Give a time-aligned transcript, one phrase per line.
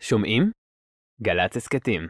[0.00, 0.50] שומעים?
[1.22, 2.08] גל"צ הסכתים.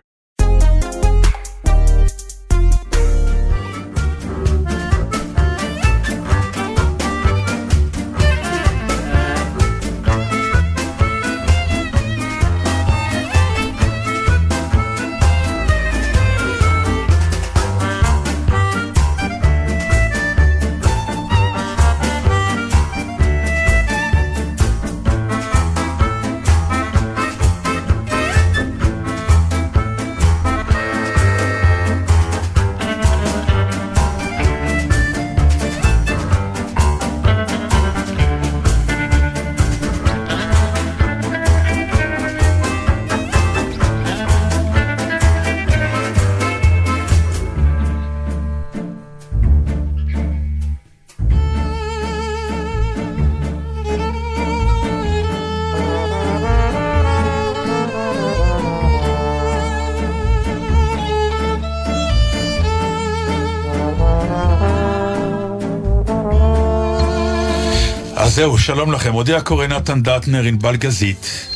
[68.39, 69.13] זהו, שלום לכם.
[69.13, 71.47] הודיע קורא נתן דטנר, ענבל גזית.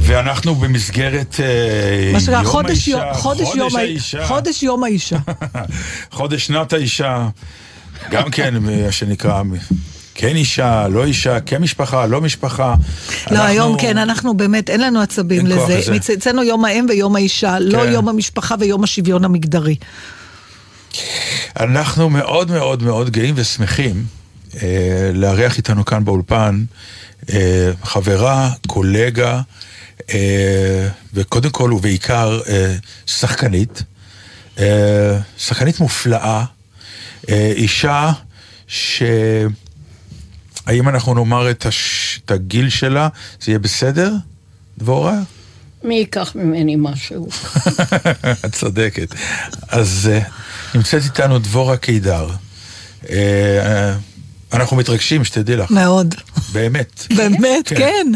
[0.00, 4.84] ואנחנו במסגרת אה, מה שנקרא יום חודש האישה, יום- חודש יום ה- האישה, חודש יום
[4.84, 5.16] האישה.
[6.18, 7.28] חודש שנת האישה,
[8.10, 9.42] גם כן, מה שנקרא,
[10.14, 12.74] כן אישה, לא אישה, כן משפחה, לא משפחה.
[12.74, 15.80] לא, אנחנו- היום כן, אנחנו באמת, אין לנו עצבים אין לזה.
[15.92, 16.12] לזה.
[16.14, 17.92] אצלנו יום האם ויום האישה, לא כן.
[17.92, 19.76] יום המשפחה ויום השוויון המגדרי.
[21.60, 24.04] אנחנו מאוד מאוד מאוד גאים ושמחים
[25.14, 26.64] לארח איתנו כאן באולפן
[27.32, 29.40] אה, חברה, קולגה,
[30.10, 32.74] אה, וקודם כל ובעיקר אה,
[33.06, 33.82] שחקנית,
[34.58, 36.44] אה, שחקנית מופלאה,
[37.28, 38.12] אה, אישה
[38.66, 39.02] ש...
[40.66, 42.20] האם אנחנו נאמר את, הש...
[42.24, 43.08] את הגיל שלה,
[43.40, 44.12] זה יהיה בסדר,
[44.78, 45.18] דבורה?
[45.82, 47.28] מי ייקח ממני משהו?
[48.44, 49.14] את צודקת.
[49.68, 50.20] אז אה,
[50.74, 52.28] נמצאת איתנו דבורה קידר.
[54.54, 55.70] אנחנו מתרגשים, שתדעי לך.
[55.70, 56.14] מאוד.
[56.52, 57.06] באמת.
[57.16, 58.06] באמת, כן.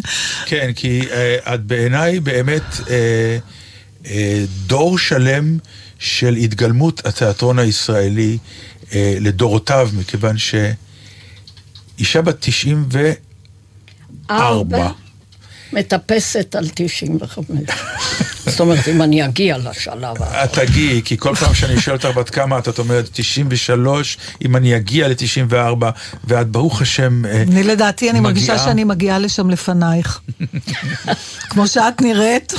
[0.46, 3.38] כן, כי אה, את בעיניי באמת אה,
[4.06, 5.58] אה, דור שלם
[5.98, 8.38] של התגלמות התיאטרון הישראלי
[8.94, 13.10] לדורותיו, מכיוון שאישה בת 94,
[14.30, 14.90] ארבע
[15.72, 17.46] מטפסת על 95.
[18.50, 20.44] זאת אומרת, אם אני אגיע לשלב ה...
[20.44, 24.56] את תגיעי, כי כל פעם שאני שואל אותך בת כמה את, את אומרת 93, אם
[24.56, 25.84] אני אגיע ל-94,
[26.24, 28.66] ואת ברוך השם אה, אני לדעתי, אני מרגישה מגיעה.
[28.66, 30.20] שאני מגיעה לשם לפנייך.
[31.50, 32.52] כמו שאת נראית.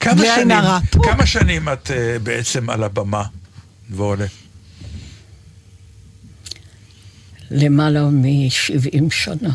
[0.00, 0.78] כמה בלי עין שנים, הרע.
[1.02, 3.22] כמה שנים את אה, בעצם על הבמה,
[3.90, 4.26] דבורלה?
[7.50, 9.50] למעלה מ-70 שנה.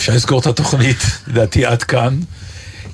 [0.00, 0.96] אפשר לסגור את התוכנית,
[1.26, 2.20] לדעתי עד כאן.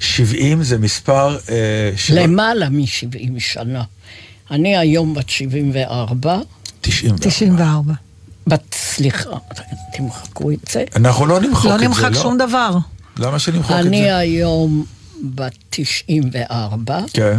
[0.01, 1.39] 70 זה מספר...
[1.49, 3.83] אה, של- למעלה מ-70 שנה.
[4.51, 6.39] אני היום בת 74,
[6.81, 7.19] 94.
[7.31, 7.93] 94.
[8.47, 9.31] בת, סליחה,
[9.93, 10.85] תמחקו את זה.
[10.97, 12.23] אנחנו לא נמחוק לא את זה, נמחק לא?
[12.23, 12.77] שום דבר.
[13.19, 14.17] למה שנמחוק את אני זה?
[14.17, 14.85] היום
[15.35, 17.39] בת 94, כן.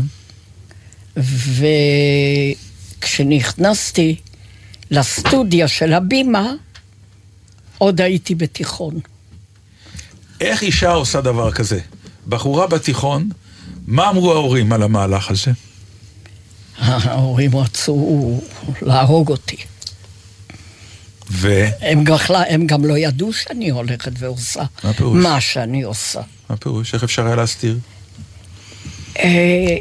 [3.01, 4.15] וכשנכנסתי
[4.91, 6.51] לסטודיה של הבימה,
[7.77, 8.99] עוד הייתי בתיכון.
[10.41, 11.79] איך אישה עושה דבר כזה?
[12.27, 13.29] בחורה בתיכון,
[13.87, 15.51] מה אמרו ההורים על המהלך הזה?
[16.77, 18.41] ההורים רצו
[18.81, 19.57] להרוג אותי.
[21.31, 25.23] ומה הם, בכלל, הם גם לא ידעו שאני הולכת ועושה מה פירוש?
[25.23, 26.21] מה שאני עושה.
[26.59, 26.93] פירוש?
[26.93, 27.77] איך אפשר היה להסתיר?
[29.19, 29.75] אה,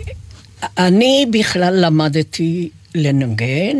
[0.78, 3.76] אני בכלל למדתי לנגן.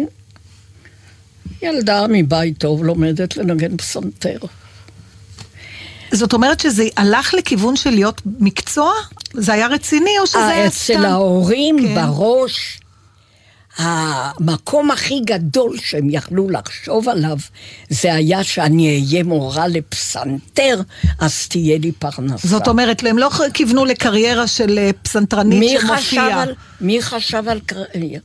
[1.63, 4.39] ילדה מבית טוב לומדת לנגן פסנתר.
[6.17, 8.93] זאת אומרת שזה הלך לכיוון של להיות מקצוע?
[9.33, 10.95] זה היה רציני או שזה היה סתם?
[10.95, 11.95] אצל ההורים כן.
[11.95, 12.81] בראש,
[13.79, 17.37] המקום הכי גדול שהם יכלו לחשוב עליו,
[17.89, 20.81] זה היה שאני אהיה מורה לפסנתר,
[21.19, 22.49] אז תהיה לי פרנסה.
[22.49, 26.45] זאת אומרת, הם לא כיוונו לקריירה של אה, פסנתרנית מי שמופיעה.
[26.81, 28.21] מי חשב על קריירה?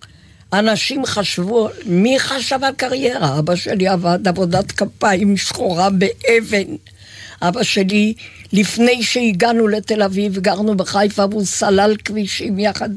[0.54, 3.40] אנשים חשבו, מי חשב על קריירה?
[3.40, 6.76] אבא שלי עבד עבודת כפיים שחורה באבן.
[7.42, 8.14] אבא שלי,
[8.54, 12.90] לפני שהגענו לתל אביב, גרנו בחיפה והוא סלל כבישים יחד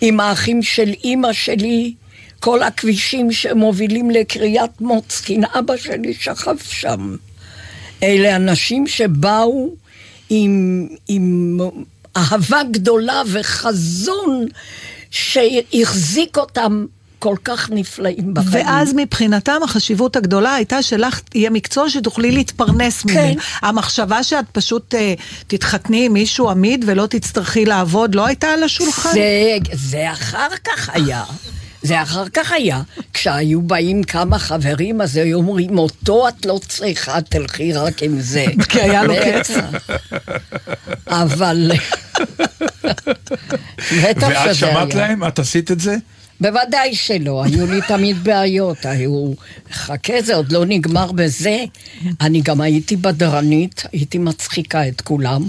[0.00, 1.94] עם האחים של אימא שלי,
[2.40, 7.16] כל הכבישים שמובילים לקריית מוצקין, אבא שלי שכב שם.
[8.02, 9.74] אלה אנשים שבאו
[10.30, 11.58] עם, עם
[12.16, 14.46] אהבה גדולה וחזון
[15.10, 16.86] שהחזיק אותם
[17.20, 18.66] כל כך נפלאים בחיים.
[18.66, 23.12] ואז מבחינתם החשיבות הגדולה הייתה שלך יהיה מקצוע שתוכלי להתפרנס כן.
[23.12, 23.40] ממנו.
[23.62, 25.14] המחשבה שאת פשוט אה,
[25.46, 29.12] תתחתני עם מישהו עמיד ולא תצטרכי לעבוד, לא הייתה על השולחן?
[29.12, 31.24] זה, זה אחר כך היה.
[31.82, 32.82] זה אחר כך היה.
[33.14, 38.44] כשהיו באים כמה חברים, אז היו אומרים, אותו את לא צריכה, תלכי רק עם זה.
[38.68, 39.54] כי היה לו בטח.
[41.06, 41.72] אבל...
[44.02, 44.94] בטח ואת שמעת.
[44.94, 45.24] להם?
[45.24, 45.96] את עשית את זה?
[46.40, 49.32] בוודאי שלא, היו לי תמיד בעיות, היו...
[49.72, 51.64] חכה, זה עוד לא נגמר בזה.
[52.20, 55.48] אני גם הייתי בדרנית, הייתי מצחיקה את כולם.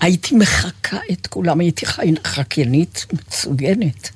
[0.00, 4.10] הייתי מחקה את כולם, הייתי חי- חקיינית מצוינת.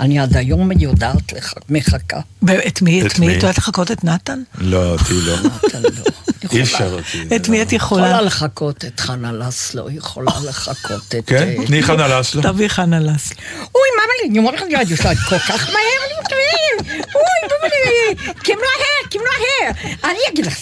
[0.00, 2.20] אני עד היום יודעת לך, מחקה.
[2.66, 3.06] את מי?
[3.06, 3.28] את מי?
[3.28, 4.42] את יודעת לחכות את נתן?
[4.58, 5.36] לא, אותי לא.
[5.74, 6.10] לא.
[6.52, 7.36] אי אפשר אותי.
[7.36, 8.06] את מי את יכולה?
[8.06, 11.26] יכולה לחכות את חנה לסלו, יכולה לחכות את...
[11.26, 11.48] כן?
[11.58, 12.42] אה, תני חנה לסלו.
[12.42, 13.36] תביא חנה לסלו.
[13.56, 17.00] אוי, מאמא לי, אני אומרת לך, את עושה כל כך מהר, אני מתכוון.
[17.14, 19.72] אוי, מאמא לי, קימלו ההר, קימלו ההר.
[20.04, 20.54] אני אגיד לך,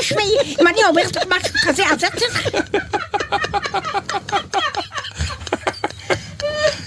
[0.00, 2.22] תשמעי, אם אני אומרת לך משהו כזה, אז את.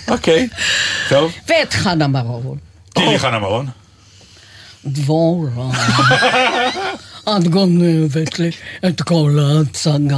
[0.08, 0.48] אוקיי,
[1.10, 1.32] טוב.
[1.48, 2.58] ואת חנה מרון.
[2.94, 3.68] תני לי חנה מרון.
[4.86, 5.70] דבורה,
[7.38, 8.50] את גונבת לי
[8.88, 10.18] את כל ההצגה.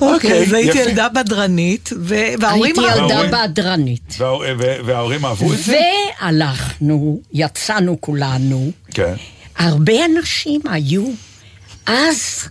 [0.00, 0.90] אוקיי, אז הייתי יפה.
[0.90, 2.62] ילדה בדרנית, וההורים...
[2.62, 3.02] הייתי אהבו.
[3.02, 3.30] ילדה וההורים?
[3.50, 4.14] בדרנית.
[4.84, 5.80] וההורים אהבו את זה?
[6.20, 8.70] והלכנו, יצאנו כולנו.
[8.90, 9.14] כן.
[9.58, 11.04] הרבה אנשים היו
[11.86, 12.48] אז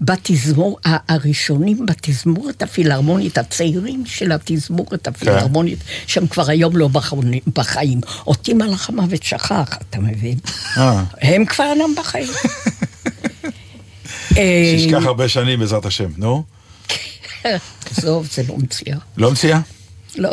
[0.00, 6.88] בתזמור, הראשונים בתזמורת הפילהרמונית, הצעירים של התזמורת הפילהרמונית, שהם כבר היום לא
[7.54, 8.00] בחיים.
[8.26, 10.38] אותי מלאך המוות שכח, אתה מבין?
[10.76, 12.28] אה, הם כבר אינם בחיים.
[14.36, 16.44] אה, שישכח הרבה שנים בעזרת השם, נו.
[17.96, 18.98] עזוב, זה לא מציאה.
[19.16, 19.60] לא מציעה?
[20.16, 20.30] לא,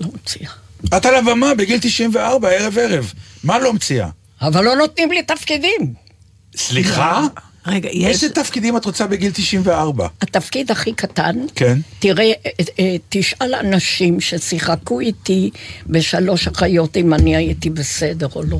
[0.00, 0.50] לא מציאה.
[0.96, 3.12] את על הבמה בגיל 94, ערב ערב.
[3.44, 4.08] מה לא מציעה?
[4.40, 5.94] אבל לא נותנים לי תפקידים.
[6.56, 7.26] סליחה?
[7.68, 8.04] רגע, יש...
[8.04, 10.08] איזה תפקידים את רוצה בגיל 94?
[10.20, 11.78] התפקיד הכי קטן, כן.
[11.98, 15.50] תראה, אה, אה, תשאל אנשים ששיחקו איתי
[15.86, 18.58] בשלוש אחיות אם אני הייתי בסדר או לא.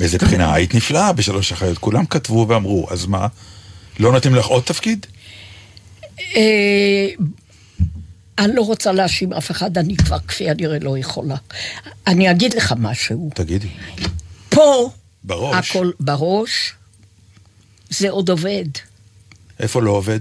[0.00, 0.54] באיזה בחינה?
[0.54, 1.78] היית נפלאה בשלוש אחיות.
[1.78, 3.26] כולם כתבו ואמרו, אז מה?
[3.98, 5.06] לא נותנים לך עוד תפקיד?
[6.36, 7.08] אה,
[8.38, 11.36] אני לא רוצה להאשים אף אחד, אני כבר כפי הנראה לא יכולה.
[12.06, 13.30] אני אגיד לך משהו.
[13.34, 13.68] תגידי.
[14.48, 14.90] פה,
[15.24, 15.70] בראש.
[15.70, 16.72] הכל בראש,
[17.98, 18.64] זה עוד עובד.
[19.60, 20.20] איפה לא עובד?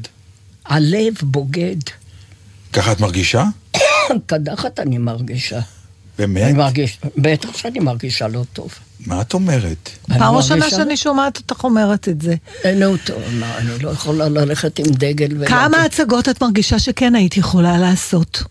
[0.65, 1.75] הלב בוגד.
[2.73, 3.43] ככה את מרגישה?
[4.25, 5.55] קדחת אני מרגישה.
[6.19, 6.55] אני באמת?
[6.55, 8.73] מרגיש, בטח שאני מרגישה לא טוב.
[9.05, 9.89] מה את אומרת?
[10.09, 12.35] אני פעם ראשונה מרגישה- שאני שומעת אותך אומרת את זה.
[12.65, 15.47] אה, נו, טוב, מה, אני לא יכולה ללכת עם דגל ולהגיד...
[15.47, 18.43] כמה הצגות את מרגישה שכן היית יכולה לעשות?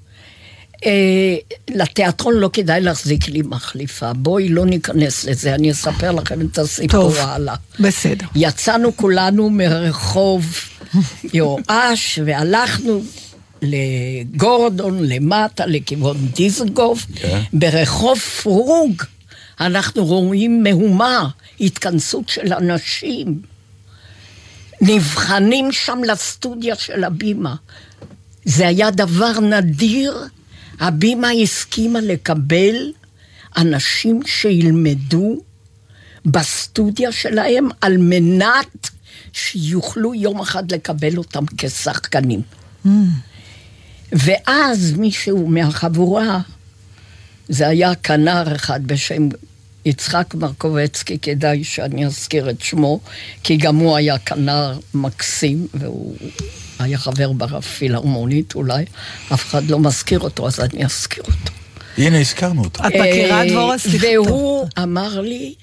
[0.87, 1.37] אה,
[1.71, 4.13] לתיאטרון לא כדאי להחזיק לי מחליפה.
[4.13, 7.55] בואי לא ניכנס לזה, אני אספר לכם את הסיפור טוב, הלאה.
[7.81, 8.27] בסדר.
[8.35, 10.57] יצאנו כולנו מרחוב
[11.35, 13.03] יואש והלכנו
[13.63, 17.07] לגורדון למטה לכיוון דיזנגוף.
[17.15, 17.41] כן.
[17.53, 19.03] ברחוב פרוג
[19.61, 21.29] אנחנו רואים מהומה,
[21.61, 23.43] התכנסות של אנשים.
[24.81, 27.55] נבחנים שם לסטודיה של הבימה.
[28.45, 30.25] זה היה דבר נדיר.
[30.83, 32.93] הבימה הסכימה לקבל
[33.57, 35.41] אנשים שילמדו
[36.27, 38.91] בסטודיה שלהם על מנת
[39.33, 42.43] שיוכלו יום אחד לקבל אותם כשחקנים.
[44.13, 46.41] ואז מישהו מהחבורה,
[47.49, 49.29] זה היה כנר אחד בשם
[49.85, 53.01] יצחק מרקובצקי, כדאי שאני אזכיר את שמו,
[53.43, 56.17] כי גם הוא היה כנר מקסים, והוא
[56.83, 58.85] היה חבר בפילהרמונית אולי,
[59.33, 61.53] אף אחד לא מזכיר אותו, אז אני אזכיר אותו.
[61.99, 62.87] הנה, הזכרנו אותה.
[62.87, 63.79] את מכירה דבורה?
[63.79, 64.07] סליחה.
[64.07, 65.55] והוא אמר לי,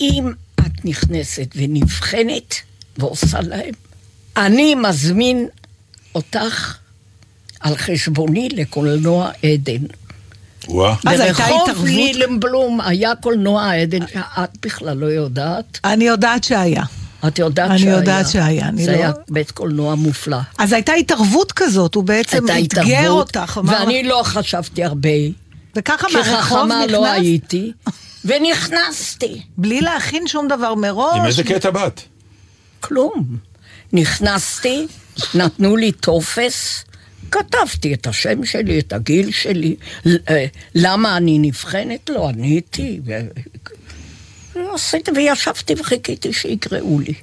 [0.00, 2.54] אם את נכנסת ונבחנת
[2.98, 3.74] ועושה להם,
[4.36, 5.48] אני מזמין
[6.14, 6.76] אותך
[7.60, 9.84] על חשבוני לקולנוע עדן.
[10.68, 10.94] וואה.
[11.06, 11.84] אז הייתה ברחוב התערבות?
[11.88, 15.80] לילנבלום היה קולנוע עדן, את בכלל לא יודעת.
[15.84, 16.82] אני יודעת שהיה.
[17.26, 17.92] את יודעת אני שהיה.
[17.96, 20.36] יודעת שהיה, אני זה לא- היה בית קולנוע מופלא.
[20.58, 23.58] אז הייתה התערבות כזאת, הוא בעצם אתגר התערבות, אותך.
[23.62, 25.08] אמר- ואני לא חשבתי הרבה,
[25.76, 27.72] וככה מהרחוב חכמה לא נכנסת, הייתי,
[28.24, 29.42] ונכנסתי.
[29.58, 31.16] בלי להכין שום דבר מראש.
[31.18, 32.00] עם איזה קטע באת?
[32.80, 33.36] כלום.
[33.92, 34.86] נכנסתי,
[35.34, 36.84] נתנו לי טופס,
[37.30, 39.76] כתבתי את השם שלי, את הגיל שלי,
[40.28, 42.10] אה, למה אני נבחנת?
[42.10, 43.00] לא עניתי.
[44.58, 47.14] ו- עשיתי וישבתי וחיכיתי שיקראו לי.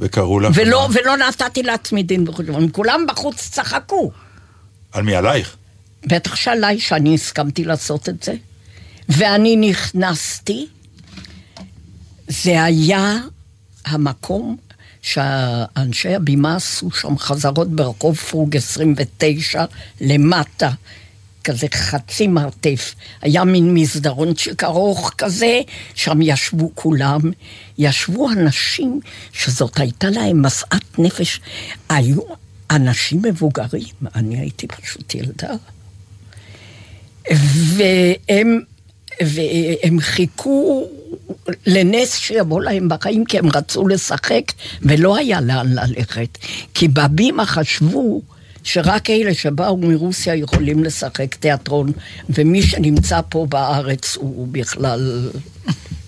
[0.00, 0.52] וקראו לך?
[0.54, 4.12] ולא, ולא נתתי לעצמי דין וחשבון, כולם בחוץ צחקו.
[4.92, 5.56] על מי עלייך?
[6.06, 8.34] בטח שעליי שאני הסכמתי לעשות את זה.
[9.08, 10.66] ואני נכנסתי,
[12.28, 13.18] זה היה
[13.84, 14.56] המקום
[15.02, 19.64] שאנשי הבימה עשו שם חזרות ברחוב פרוג 29
[20.00, 20.70] למטה,
[21.44, 22.94] כזה חצי מרתף.
[23.22, 25.60] היה מין מסדרונצ'יק ארוך כזה,
[25.94, 27.20] שם ישבו כולם.
[27.78, 29.00] ישבו אנשים
[29.32, 31.40] שזאת הייתה להם משאת נפש.
[31.88, 32.20] היו
[32.70, 35.54] אנשים מבוגרים, אני הייתי פשוט ילדה.
[37.76, 38.60] והם,
[39.20, 40.88] והם חיכו
[41.66, 46.38] לנס שיבוא להם בחיים, כי הם רצו לשחק, ולא היה לאן ללכת.
[46.74, 48.22] כי בבימה חשבו
[48.64, 51.92] שרק אלה שבאו מרוסיה יכולים לשחק תיאטרון,
[52.28, 55.30] ומי שנמצא פה בארץ הוא בכלל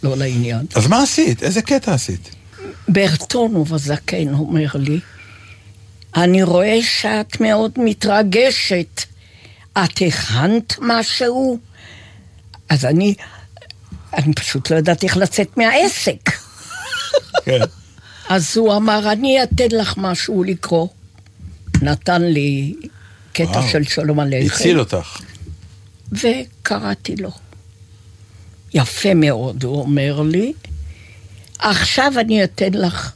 [0.02, 0.66] לא לעניין.
[0.74, 1.42] אז מה עשית?
[1.42, 2.34] איזה קטע עשית?
[2.88, 5.00] ברטונוב הזקן אומר לי,
[6.16, 9.02] אני רואה שאת מאוד מתרגשת.
[9.72, 11.58] את הכנת משהו?
[12.68, 13.14] אז אני,
[14.14, 16.30] אני פשוט לא ידעתי איך לצאת מהעסק.
[17.44, 17.60] כן.
[18.28, 20.88] אז הוא אמר, אני אתן לך משהו לקרוא.
[21.82, 22.74] נתן לי
[23.32, 23.68] קטע וואו.
[23.68, 24.54] של שלום עליכם.
[24.54, 25.20] הציל אותך.
[26.12, 27.30] וקראתי לו.
[28.74, 30.52] יפה מאוד, הוא אומר לי.
[31.58, 33.12] עכשיו אני אתן לך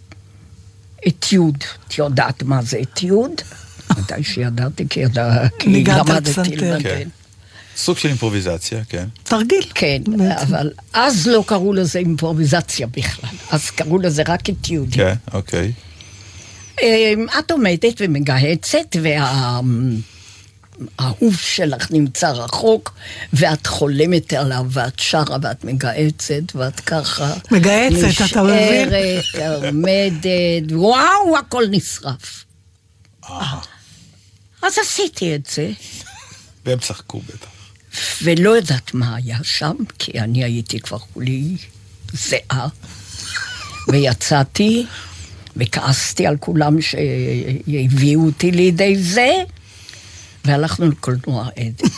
[1.08, 1.64] אתיוד.
[1.88, 3.32] את יודעת מה זה אתיוד?
[3.98, 5.02] מתי שידעתי, כי
[5.86, 6.56] למדתי.
[6.56, 6.82] לנגן.
[6.82, 7.08] כן.
[7.76, 9.06] סוג של אימפרוביזציה, כן.
[9.22, 9.62] תרגיל.
[9.74, 10.24] כן, בעצם.
[10.24, 14.88] אבל אז לא קראו לזה אימפרוביזציה בכלל, אז קראו לזה רק אתיוד.
[14.92, 15.72] כן, אוקיי.
[16.82, 18.96] אמ, את עומדת ומגהצת,
[21.02, 22.94] והאהוב שלך נמצא רחוק,
[23.32, 27.34] ואת חולמת עליו, ואת שרה, ואת מגהצת, ואת ככה...
[27.50, 28.88] מגהצת, אתה מבין?
[29.18, 32.44] נשארת, עומדת, וואו, הכל נשרף.
[33.24, 33.58] אה,
[34.62, 35.70] אז עשיתי את זה,
[36.66, 37.56] והם צחקו בטח.
[38.22, 41.56] ולא יודעת מה היה שם, כי אני הייתי כבר כולי
[42.12, 42.68] זהה.
[43.88, 44.86] ויצאתי,
[45.56, 49.32] וכעסתי על כולם שהביאו אותי לידי זה,
[50.44, 51.80] והלכנו לקולנוע עד.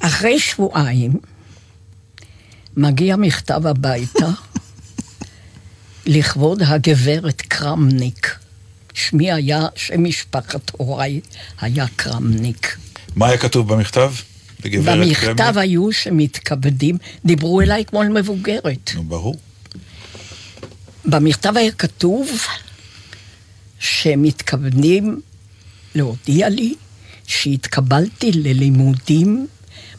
[0.00, 1.12] אחרי שבועיים
[2.76, 4.28] מגיע מכתב הביתה
[6.06, 8.36] לכבוד הגברת קרמניק.
[8.94, 11.20] שמי היה, שם משפחת הוריי
[11.60, 12.76] היה קרמניק.
[13.16, 14.12] מה היה כתוב במכתב?
[14.64, 15.56] במכתב קרמניק?
[15.56, 18.90] היו שמתכבדים, דיברו אליי כמו אל מבוגרת.
[18.94, 19.36] נו, ברור.
[21.04, 22.30] במכתב היה כתוב
[23.78, 25.20] שמתכוונים
[25.94, 26.74] להודיע לי
[27.26, 29.46] שהתקבלתי ללימודים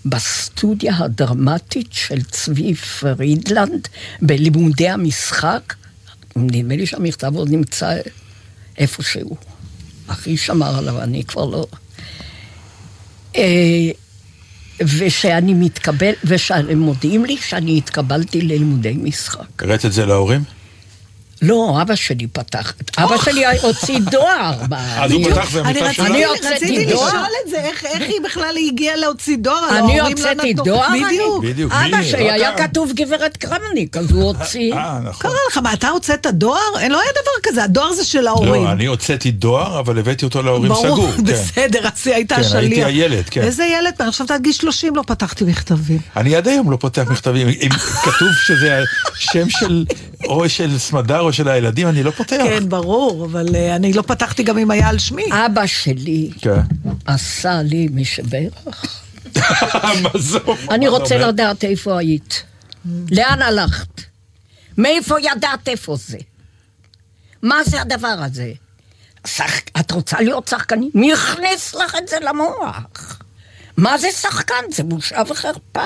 [0.05, 3.88] בסטודיה הדרמטית של צבי פרידלנד
[4.22, 5.74] בלימודי המשחק.
[6.36, 7.98] נדמה לי שהמכתב עוד נמצא
[8.77, 9.38] איפשהו.
[10.07, 11.65] אחי שמר עליו, אני כבר לא...
[13.36, 13.91] אה,
[14.81, 19.63] ושאני מתקבל, ושהם מודיעים לי שאני התקבלתי ללימודי משחק.
[19.63, 20.43] הראית את זה להורים?
[21.43, 22.73] לא, אבא שלי פתח.
[22.97, 24.53] אבא שלי הוציא דואר.
[25.03, 25.25] אז הוא.
[25.31, 26.05] פתח רציתי- שלך?
[26.05, 27.07] אני הוצאתי רציתי דואר.
[27.07, 29.69] לשאול את זה, איך איך היא בכלל הגיעה להוציא דואר?
[29.79, 30.88] אני לא הוצאתי דואר?
[31.43, 31.71] בדיוק.
[31.73, 32.03] אבא?
[32.03, 34.73] שלי היה כתוב גברת קרמניק, אז הוא הוציא.
[34.73, 35.21] אה, נכון.
[35.31, 36.59] קרה לך, מה, אתה הוצאת דואר?
[36.79, 38.63] אין, לא היה דבר כזה, הדואר זה של ההורים.
[38.63, 41.12] לא, אני הוצאתי דואר, אבל הבאתי אותו להורים סגור.
[41.17, 41.23] כן.
[41.23, 42.55] בסדר, אז היא הייתה כן, שליח.
[42.62, 43.41] הייתי הילד, כן.
[43.41, 43.93] איזה ילד?
[44.00, 45.97] אני חושבת עד גיל 30 לא פתחתי מכתבים.
[46.17, 47.47] אני עד היום לא פותח מכתבים.
[47.47, 47.69] אם
[48.03, 48.79] כתוב שזה
[49.15, 49.85] השם של,
[50.25, 52.43] או של סמדר או של הילדים, אני לא פותח.
[52.43, 55.23] כן, ברור, אבל אה, אני לא פתחתי גם אם היה על שמי.
[55.31, 56.59] אבא שלי כן.
[57.05, 58.53] עשה לי משברך.
[60.71, 61.17] אני רוצה?
[61.17, 62.43] לדעת איפה היית.
[63.11, 64.01] לאן הלכת?
[64.77, 66.17] מאיפה ידעת איפה זה?
[67.41, 68.51] מה זה הדבר הזה?
[69.27, 69.51] שח...
[69.79, 70.95] את רוצה להיות שחקנית?
[70.95, 73.22] מי הכניס לך את זה למוח?
[73.77, 74.53] מה זה שחקן?
[74.71, 75.81] זה בושה וחרפה.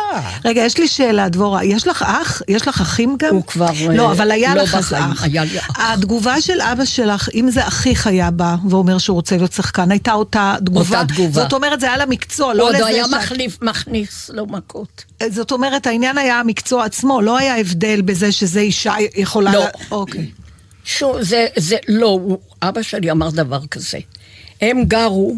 [0.45, 2.41] רגע, יש לי שאלה, דבורה, יש לך אח?
[2.47, 3.35] יש לך אחים גם?
[3.35, 5.23] הוא כבר, לא, אה, אבל היה לא לך בחיים, אח.
[5.23, 5.67] היה לי אח.
[5.79, 10.13] התגובה של אבא שלך, אם זה אחיך היה בא ואומר שהוא רוצה להיות שחקן, הייתה
[10.13, 10.99] אותה תגובה?
[11.01, 11.41] אותה תגובה.
[11.41, 15.03] זאת אומרת, זה היה למקצוע, לא עוד לזה היה שאת- מחליף, מכניס לו מכות.
[15.29, 19.51] זאת אומרת, העניין היה המקצוע עצמו, לא היה הבדל בזה שזה אישה יכולה...
[19.53, 19.59] לא.
[19.59, 20.29] לה- אוקיי.
[20.85, 23.97] שוב, זה, זה, לא, הוא, אבא שלי אמר דבר כזה.
[24.61, 25.35] הם גרו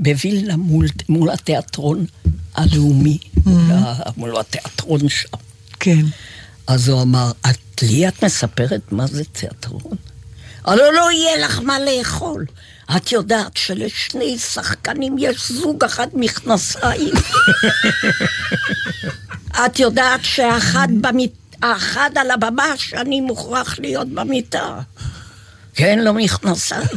[0.00, 2.06] בווילה מול, מול התיאטרון
[2.54, 5.28] הלאומי, מול, ה, מול התיאטרון שם.
[5.80, 6.04] כן.
[6.66, 9.96] אז הוא אמר, את לי את מספרת מה זה תיאטרון?
[10.64, 12.44] הלוא לא יהיה לך מה לאכול.
[12.96, 17.14] את יודעת שלשני שחקנים יש זוג אחד מכנסיים.
[19.66, 21.32] את יודעת שאחד במית...
[21.62, 24.80] האחד על הבמה שאני מוכרח להיות במיטה.
[25.74, 26.88] כן, לא מכנסיים.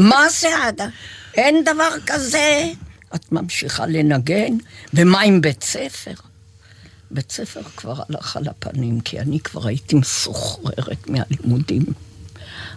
[0.00, 0.86] מה זה עדה?
[1.34, 2.72] אין דבר כזה.
[3.14, 4.52] את ממשיכה לנגן,
[4.94, 6.12] ומה עם בית ספר?
[7.10, 11.82] בית ספר כבר הלך על הפנים, כי אני כבר הייתי מסוחררת מהלימודים.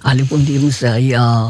[0.03, 1.47] הלימודים זה היה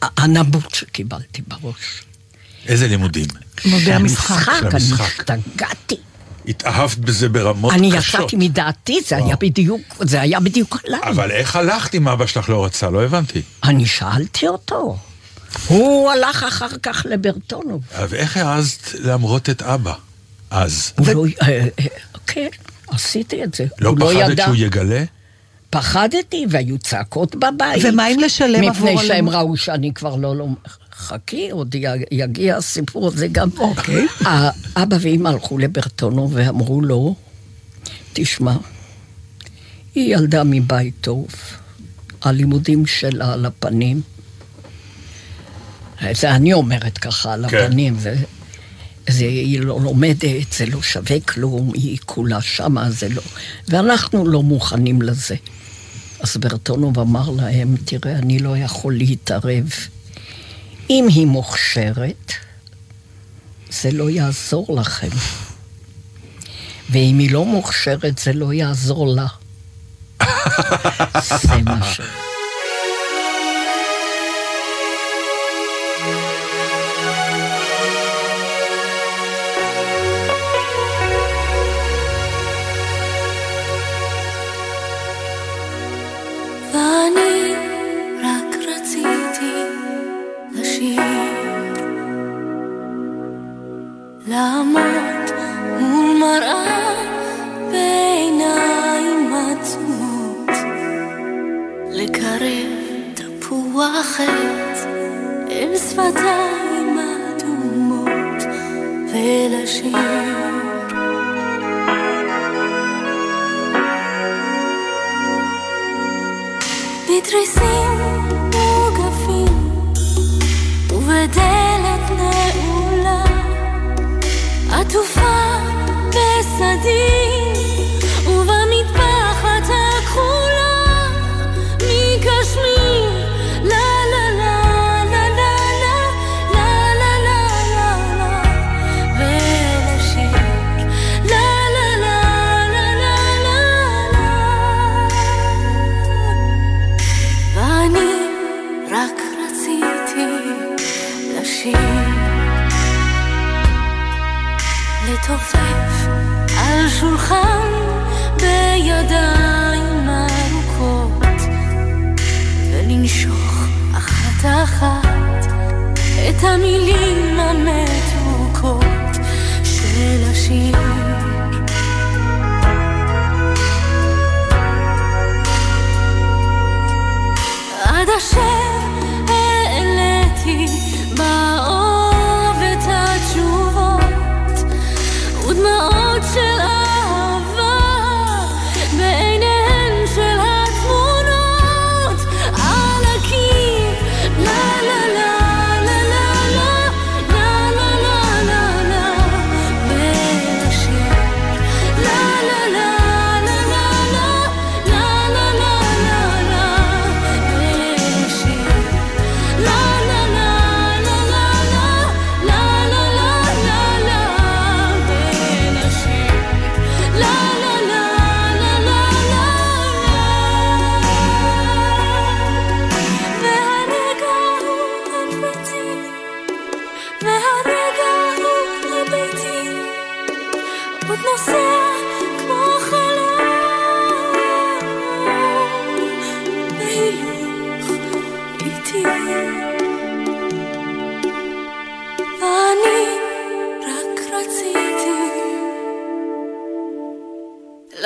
[0.00, 2.02] הנבוט שקיבלתי בראש.
[2.66, 3.26] איזה לימודים?
[3.64, 4.30] לימודי המשחק.
[4.36, 5.30] משחק, של אני המשחק.
[5.30, 5.96] השתגעתי.
[6.48, 8.20] התאהבת בזה ברמות אני קשות.
[8.20, 9.38] יצאתי מדעתי, זה היה וואו.
[9.38, 11.00] בדיוק, זה היה בדיוק עליי.
[11.02, 12.90] אבל איך הלכת אם אבא שלך לא רצה?
[12.90, 13.42] לא הבנתי.
[13.64, 14.96] אני שאלתי אותו.
[15.66, 17.82] הוא הלך אחר כך לברטונוב.
[18.08, 19.92] ואיך העזת להמרות את אבא?
[20.50, 20.92] אז.
[21.06, 21.24] לא...
[21.42, 21.86] אה, אה,
[22.26, 22.48] כן,
[22.88, 23.66] עשיתי את זה.
[23.80, 24.38] לא הוא פחדת.
[24.44, 25.04] שהוא יגלה?
[25.70, 27.84] פחדתי, והיו צעקות בבית.
[27.84, 29.28] ומה אם לשלם עבור מפני שהם?
[29.28, 30.36] ראו שאני כבר לא...
[30.36, 30.46] לא...
[30.98, 31.74] חכי, עוד
[32.10, 33.48] יגיע הסיפור הזה גם.
[33.58, 34.06] אוקיי.
[34.20, 37.14] האבא ואמא הלכו לברטונו ואמרו לו,
[38.12, 38.56] תשמע,
[39.94, 41.26] היא ילדה מבית טוב,
[42.22, 44.00] הלימודים שלה על הפנים.
[46.12, 47.64] זה אני אומרת ככה על כן.
[47.64, 48.16] הפנים, זה,
[49.08, 53.22] זה, היא לא לומדת, זה לא שווה כלום, היא כולה שמה, זה לא...
[53.68, 55.34] ואנחנו לא מוכנים לזה.
[56.20, 59.70] אז ברטונוב אמר להם, תראה, אני לא יכול להתערב.
[60.90, 62.32] אם היא מוכשרת,
[63.70, 65.08] זה לא יעזור לכם.
[66.90, 69.26] ואם היא לא מוכשרת, זה לא יעזור לה.
[71.42, 72.00] זה מה ש...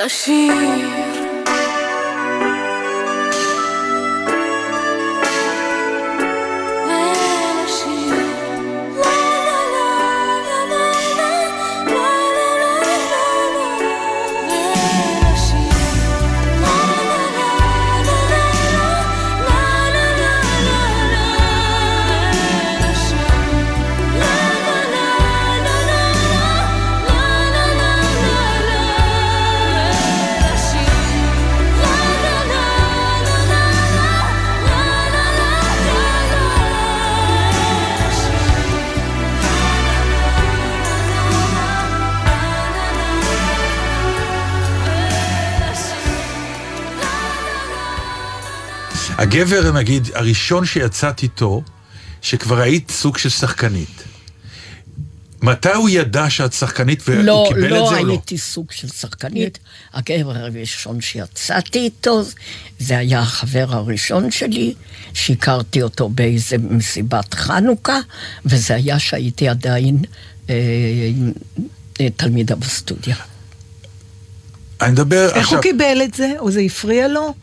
[0.03, 1.02] Lo siento.
[49.33, 51.63] הגבר, נגיד, הראשון שיצאת איתו,
[52.21, 54.03] שכבר היית סוג של שחקנית.
[55.41, 58.11] מתי הוא ידע שאת שחקנית והוא לא, קיבל לא את זה או לא?
[58.11, 59.59] הייתי סוג של שחקנית.
[59.93, 62.21] הגבר הראשון שיצאתי איתו,
[62.79, 64.73] זה היה החבר הראשון שלי,
[65.13, 67.99] שהכרתי אותו באיזה מסיבת חנוכה,
[68.45, 69.97] וזה היה שהייתי עדיין
[70.49, 70.55] אה,
[72.01, 73.15] אה, תלמידה בסטודיה.
[74.81, 75.57] אני מדבר איך עכשיו...
[75.57, 76.31] הוא קיבל את זה?
[76.39, 77.33] או זה הפריע לו?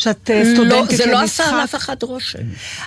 [0.00, 1.40] שאת אה, לא, סטודנטית זה לא למשחק?
[1.44, 2.38] עשה על אף אחד רושם.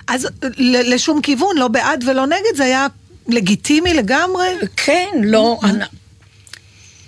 [0.07, 2.87] אז ל- לשום כיוון, לא בעד ולא נגד, זה היה
[3.27, 4.47] לגיטימי לגמרי?
[4.75, 5.59] כן, לא...
[5.63, 5.83] אני-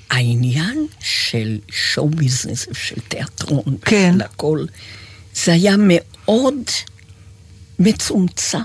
[0.09, 4.11] העניין של שואו ביזנס, של תיאטרון, כן.
[4.17, 4.65] של הכל,
[5.43, 6.53] זה היה מאוד
[7.79, 8.57] מצומצם.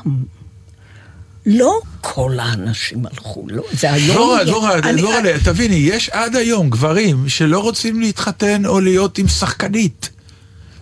[1.47, 4.17] לא כל האנשים הלכו, לא, זה היום...
[4.17, 9.19] דבורה, יש- דבורה, אני- דבורה, תביני, יש עד היום גברים שלא רוצים להתחתן או להיות
[9.19, 10.11] עם שחקנית.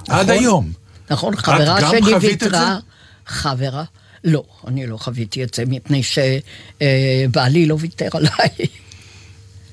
[0.09, 0.73] עד היום.
[1.11, 2.79] נכון, חברה שלי ויתרה?
[3.27, 3.85] חברה,
[4.25, 8.49] לא, אני לא חוויתי את זה, מפני שבעלי לא ויתר עליי.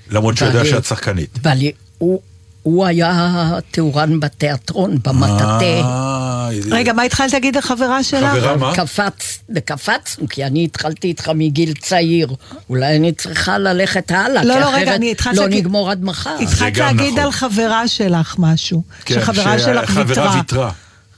[0.09, 1.37] למרות שהוא יודע שאת שחקנית.
[1.41, 2.21] בעלי, הוא,
[2.65, 3.33] הוא היה
[3.71, 5.59] תאורן בתיאטרון, במטאטה.
[5.61, 8.31] אה, רגע, מה התחלת להגיד לחברה שלך?
[8.31, 8.75] חברה מה?
[8.75, 12.27] קפץ, וקפצנו, כי אני התחלתי איתך מגיל צעיר.
[12.69, 15.91] אולי אני צריכה ללכת הלאה, לא, כי לא, רגע, אחרת אני התחלת לא להגיד- נגמור
[15.91, 16.35] עד מחר.
[16.41, 17.19] התחלת להגיד נכון.
[17.19, 18.83] על חברה שלך משהו.
[19.05, 20.35] כן, שחברה שלך ויתרה.
[20.35, 20.71] ויתרה.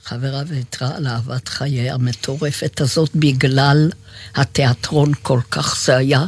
[0.04, 3.90] חברה ויתרה על אהבת חיי המטורפת הזאת בגלל
[4.36, 6.24] התיאטרון כל כך זה היה,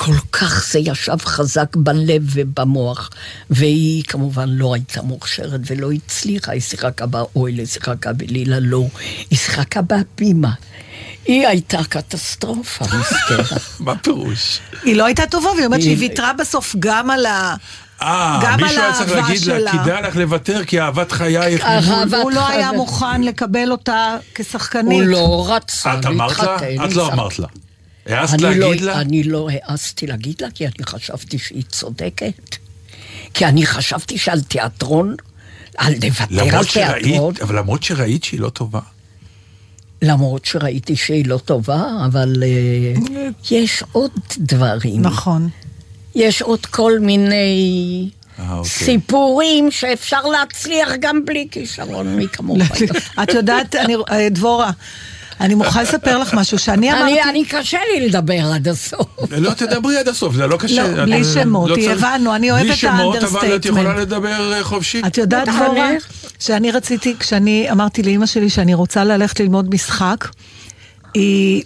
[0.00, 3.10] כל כך זה ישב חזק בלב ובמוח.
[3.50, 8.86] והיא כמובן לא הייתה מוכשרת ולא הצליחה, היא שיחקה באוהל, היא שיחקה בלילה לא,
[9.30, 10.50] היא שיחקה בהבימה.
[11.24, 13.58] היא הייתה קטסטרופה, מסכנה.
[13.80, 14.60] מה פירוש?
[14.84, 17.54] היא לא הייתה טובה, והיא אומרת שהיא היא- ויתרה בסוף גם על ה...
[18.02, 19.72] אה, מישהו היה צריך להגיד לה.
[19.72, 21.64] כדאי לך לוותר כי אהבת חייך.
[21.64, 22.72] אהבת הוא לא היה.
[22.72, 24.92] מוכן לקבל אותה כשחקנית.
[24.92, 26.44] הוא לא רצה את אמרת לה?
[26.52, 26.84] להתחתן.
[26.84, 27.46] את לא אמרת לה.
[28.12, 29.00] העזת אני לא, להגיד לה?
[29.00, 32.56] אני לא העזתי להגיד לה, כי אני חשבתי שהיא צודקת.
[33.34, 35.16] כי אני חשבתי שעל תיאטרון,
[35.76, 38.80] על לוותר על תיאטרון, אבל למרות שראית שהיא לא טובה.
[40.02, 45.02] למרות שראיתי שהיא לא טובה, אבל אה, יש עוד דברים.
[45.02, 45.48] נכון.
[46.14, 48.70] יש עוד כל מיני אה, אוקיי.
[48.70, 52.58] סיפורים שאפשר להצליח גם בלי כישרון, מי כמוך.
[53.22, 54.70] את יודעת, אני- אה, דבורה,
[55.40, 57.04] אני מוכרחה לספר לך משהו, שאני אמרתי...
[57.12, 59.06] אני, אני קשה לי לדבר עד הסוף.
[59.38, 60.88] לא תדברי עד הסוף, זה לא קשה.
[60.88, 63.78] לא, בלי שמות, לא הבנו, אני אוהבת בלי את שמות, אבל את ה understatement.
[63.78, 65.02] יכולה לדבר אה, חופשי.
[65.06, 65.98] את יודעת, דבורה, אני-
[66.38, 70.28] שאני רציתי, כשאני אמרתי לאימא שלי שאני רוצה ללכת ללמוד משחק,
[71.14, 71.62] היא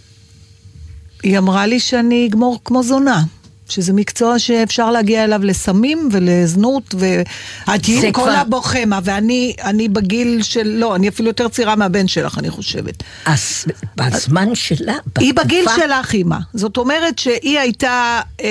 [1.38, 3.22] אמרה לי שאני אגמור כמו זונה.
[3.68, 9.88] שזה מקצוע שאפשר להגיע אליו לסמים ולזנות, ואת תהיי זה כל כבר- הבוכמה, ואני אני
[9.88, 13.02] בגיל של, לא, אני אפילו יותר צעירה מהבן שלך, אני חושבת.
[13.24, 13.64] אז
[13.96, 16.36] בזמן שלה, היא בגיל בתקופה- שלך, אימא.
[16.54, 18.46] זאת אומרת שהיא הייתה, אה,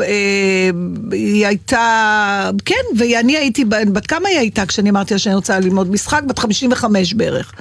[0.00, 0.70] אה,
[1.12, 5.90] היא הייתה, כן, ואני הייתי, בת כמה היא הייתה כשאני אמרתי לה שאני רוצה ללמוד
[5.90, 6.22] משחק?
[6.28, 7.52] בת 55 בערך.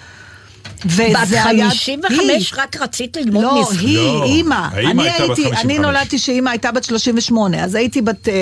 [0.86, 2.62] וזה בת היה- 55 היא.
[2.63, 3.80] רק רצית ללמוד לא, משחק.
[3.82, 4.56] היא, לא, אימא.
[4.72, 5.65] האימא אני הייתה בת הייתי, 55.
[5.65, 8.34] אני נולדתי שאימא הייתה בת 38, אז הייתי בת אה,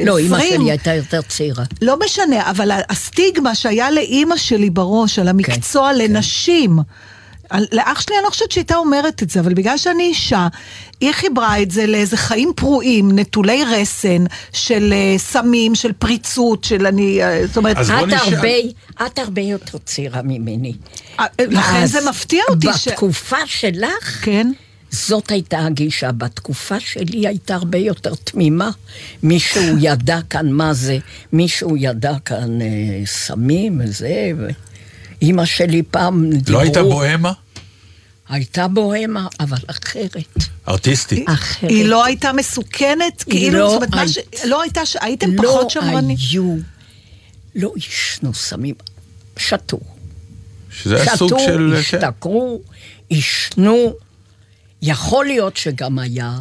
[0.00, 0.06] 20.
[0.06, 1.64] לא, אימא שלי הייתה יותר צעירה.
[1.82, 6.84] לא משנה, אבל הסטיגמה שהיה לאימא שלי בראש על המקצוע כן, לנשים, על-
[7.72, 10.48] לאח שלי אני לא חושבת שהייתה אומרת את זה, אבל בגלל שאני אישה,
[11.00, 16.86] היא חיברה את זה לאיזה חיים פרועים, נטולי רסן, של אה, סמים, של פריצות, של
[16.86, 18.34] אני, אה, זאת אומרת, את נשאל.
[18.34, 18.48] הרבה,
[19.06, 20.72] את הרבה יותר צעירה ממני.
[21.20, 22.88] אה, לכן זה מפתיע אותי ש...
[22.88, 24.52] בתקופה שלך, כן?
[24.90, 26.12] זאת הייתה הגישה.
[26.12, 28.70] בתקופה שלי הייתה הרבה יותר תמימה.
[29.22, 30.98] מישהו ידע כאן מה זה,
[31.32, 32.66] מישהו ידע כאן אה,
[33.06, 34.30] סמים וזה.
[34.38, 34.48] ו...
[35.22, 36.52] אימא שלי פעם דיברו...
[36.52, 37.32] לא הייתה בוהמה?
[38.28, 40.16] הייתה בוהמה, אבל אחרת.
[40.68, 41.28] ארטיסטית.
[41.28, 41.70] אחרת.
[41.70, 43.24] היא לא הייתה מסוכנת?
[43.30, 44.18] כאילו, לא זאת אומרת, מה הי- ש...
[44.44, 46.16] לא הייתה, ש- הייתם לא פחות שמרנים?
[46.30, 46.56] היו,
[47.54, 48.74] לא עישנו סמים,
[49.36, 49.78] שתו.
[50.70, 51.74] שזה היה סוג שתו, של...
[51.90, 51.96] כן.
[52.04, 52.60] השתכרו,
[53.08, 53.92] עישנו.
[54.82, 56.38] יכול להיות שגם היה,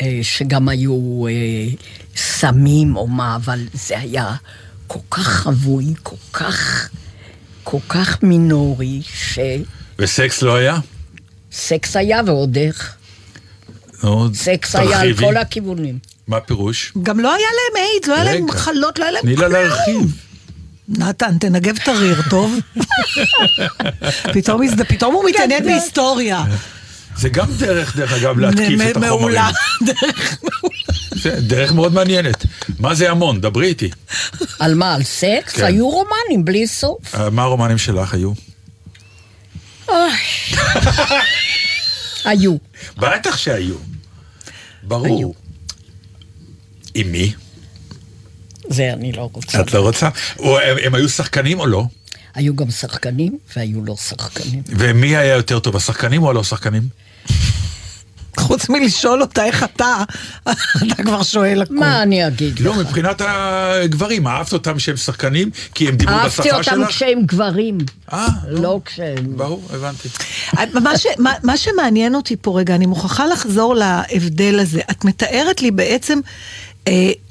[0.00, 1.32] אה, שגם היו אה,
[2.16, 4.34] סמים או מה, אבל זה היה
[4.86, 6.88] כל כך חבוי, כל כך,
[7.70, 9.00] כל כך מינורי,
[9.98, 10.78] וסקס לא היה?
[11.50, 12.94] שסקס היה ועוד איך.
[14.02, 15.26] נו, סקס היה על תרחיבי.
[15.26, 15.98] כל הכיוונים.
[16.28, 16.92] מה הפירוש?
[17.02, 18.46] גם לא היה להם איידס, לא היה להם.
[18.46, 19.52] מחלות, לא היה להם תני לה כלום.
[19.52, 20.16] להרחיב.
[20.88, 22.58] נתן, תנגב את הריר, טוב?
[24.34, 26.44] פתאום, פתאום הוא מתעניין בהיסטוריה.
[27.16, 29.20] זה גם דרך, דרך אגב, להתקיף את החומרים.
[29.20, 29.48] מעולה.
[29.86, 29.92] זה
[31.38, 32.46] דרך מאוד מעניינת.
[32.78, 33.40] מה זה המון?
[33.40, 33.90] דברי איתי.
[34.58, 34.94] על מה?
[34.94, 35.52] על סקס?
[35.52, 35.64] כן.
[35.64, 37.14] היו רומנים בלי סוף.
[37.14, 38.32] אה, מה הרומנים שלך היו?
[42.24, 42.56] היו.
[42.96, 43.74] בטח שהיו.
[44.82, 45.06] ברור.
[45.18, 45.30] היו.
[46.94, 47.32] עם מי?
[48.68, 49.60] זה אני לא רוצה.
[49.60, 50.08] את לא רוצה?
[50.38, 51.84] או הם, הם היו שחקנים או לא?
[52.34, 54.62] היו גם שחקנים והיו לא שחקנים.
[54.66, 56.82] ומי היה יותר טוב, השחקנים או הלא שחקנים?
[58.36, 60.04] חוץ מלשאול אותה איך אתה,
[60.42, 61.78] אתה כבר שואל הכול.
[61.78, 62.78] מה אני אגיד לא, לך?
[62.78, 65.50] מבחינת הגברים, אהבת אותם שהם שחקנים?
[65.74, 66.72] כי הם דיברו בשפה אהבתי שלך?
[66.72, 67.78] אותם כשהם גברים,
[68.12, 69.36] אה, לא כשהם...
[69.36, 70.08] ברור, הבנתי.
[70.74, 74.80] מה, ש, מה, מה שמעניין אותי פה רגע, אני מוכרחה לחזור להבדל הזה.
[74.90, 76.20] את מתארת לי בעצם,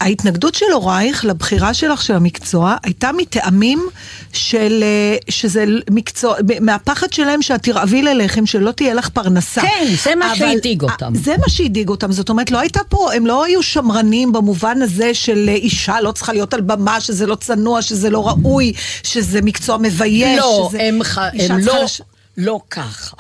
[0.01, 3.87] ההתנגדות של הורייך לבחירה שלך של המקצוע הייתה מטעמים
[4.33, 9.61] של, אה, שזה מקצוע, מהפחד שלהם שאת תרעבי ללחם, שלא תהיה לך פרנסה.
[9.61, 11.13] כן, זה מה שהדאיג אותם.
[11.15, 15.13] זה מה שהדאיג אותם, זאת אומרת, לא הייתה פה, הם לא היו שמרנים במובן הזה
[15.13, 19.41] של אה, אישה לא צריכה להיות על במה, שזה לא צנוע, שזה לא ראוי, שזה
[19.41, 20.39] מקצוע מבייש.
[20.39, 20.83] לא, שזה...
[20.83, 21.17] הם, ח...
[21.17, 22.01] הם לא, לש-
[22.37, 23.15] לא ככה.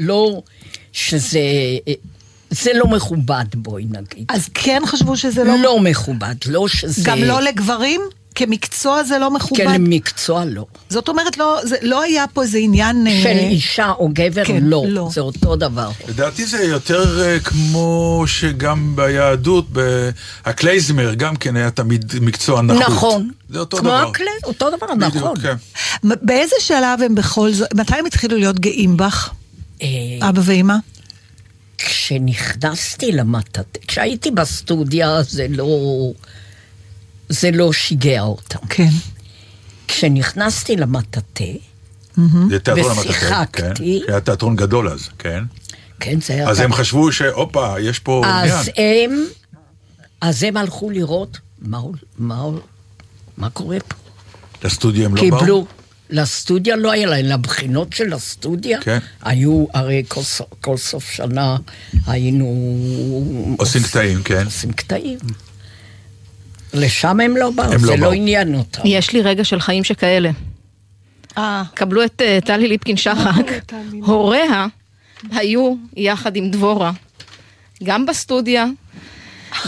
[0.00, 0.42] לא
[0.92, 1.38] שזה...
[2.62, 4.26] זה לא מכובד, בואי נגיד.
[4.28, 5.58] אז כן חשבו שזה לא...
[5.58, 7.02] לא מכובד, לא שזה...
[7.04, 8.00] גם לא לגברים?
[8.34, 9.64] כמקצוע זה לא מכובד?
[9.64, 10.66] כן, למקצוע לא.
[10.90, 13.06] זאת אומרת, לא, זה, לא היה פה איזה עניין...
[13.06, 14.84] אה, של אישה או גבר, כן, לא.
[14.88, 15.08] לא.
[15.12, 15.90] זה אותו דבר.
[16.08, 19.66] לדעתי זה יותר אה, כמו שגם ביהדות,
[20.44, 22.82] הקלייזמר גם כן היה תמיד מקצוע נחות.
[22.82, 23.30] נכון.
[23.48, 24.08] זה אותו כמו דבר.
[24.08, 25.36] הכלי, אותו דבר, בדיוק, נכון.
[25.40, 25.54] כן.
[26.22, 27.74] באיזה שלב הם בכל זאת...
[27.74, 29.30] מתי הם התחילו להיות גאים בך?
[29.82, 29.88] אה,
[30.28, 30.74] אבא ואימא?
[31.78, 35.68] כשנכנסתי למטאטה, כשהייתי בסטודיה זה לא...
[37.28, 38.66] זה לא שיגע אותם.
[38.68, 38.90] כן.
[39.88, 41.44] כשנכנסתי למטאטה,
[42.48, 44.02] זה תיאטרון המטאטה, ושיחקתי.
[44.06, 44.12] כן.
[44.12, 45.44] היה תיאטרון גדול אז, כן.
[46.00, 46.48] כן, זה היה...
[46.48, 49.10] אז הם חשבו שהופה, יש פה אז עניין.
[49.10, 49.24] הם,
[50.20, 51.80] אז הם הלכו לראות מה,
[52.18, 52.44] מה,
[53.36, 53.94] מה קורה פה.
[54.64, 55.38] לסטודיו הם לא באו?
[55.38, 55.66] קיבלו,
[56.14, 58.98] לסטודיה לא היה להם, לבחינות של הסטודיה, כן.
[59.22, 60.20] היו, הרי כל,
[60.60, 61.56] כל סוף שנה
[62.06, 62.46] היינו...
[63.58, 64.44] עושים קטעים, כן.
[64.44, 65.18] עושים קטעים.
[66.74, 68.12] לשם הם לא באו, הם זה לא לא.
[68.12, 68.82] עניין אותם.
[68.84, 70.30] יש לי רגע של חיים שכאלה.
[71.38, 71.62] אה.
[71.74, 73.72] קבלו את אה, טלי ליפקין שחק,
[74.06, 74.66] הוריה
[75.30, 76.92] היו יחד עם דבורה,
[77.82, 78.66] גם בסטודיה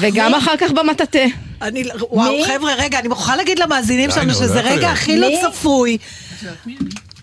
[0.00, 1.45] וגם אחר כך במטאטה.
[1.62, 2.44] אני, וואו?
[2.46, 4.90] חבר'ה, רגע, אני מוכרחה להגיד למאזינים שלנו נו, שזה רגע.
[4.90, 5.28] הכי לא?
[5.42, 5.98] צפוי.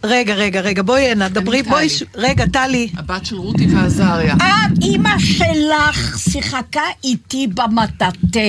[0.03, 2.89] רגע, רגע, רגע, בואי הנה, דברי, בואי, רגע, טלי.
[2.97, 4.35] הבת של רותי ועזריה.
[4.81, 8.39] אימא שלך שיחקה איתי במטאטה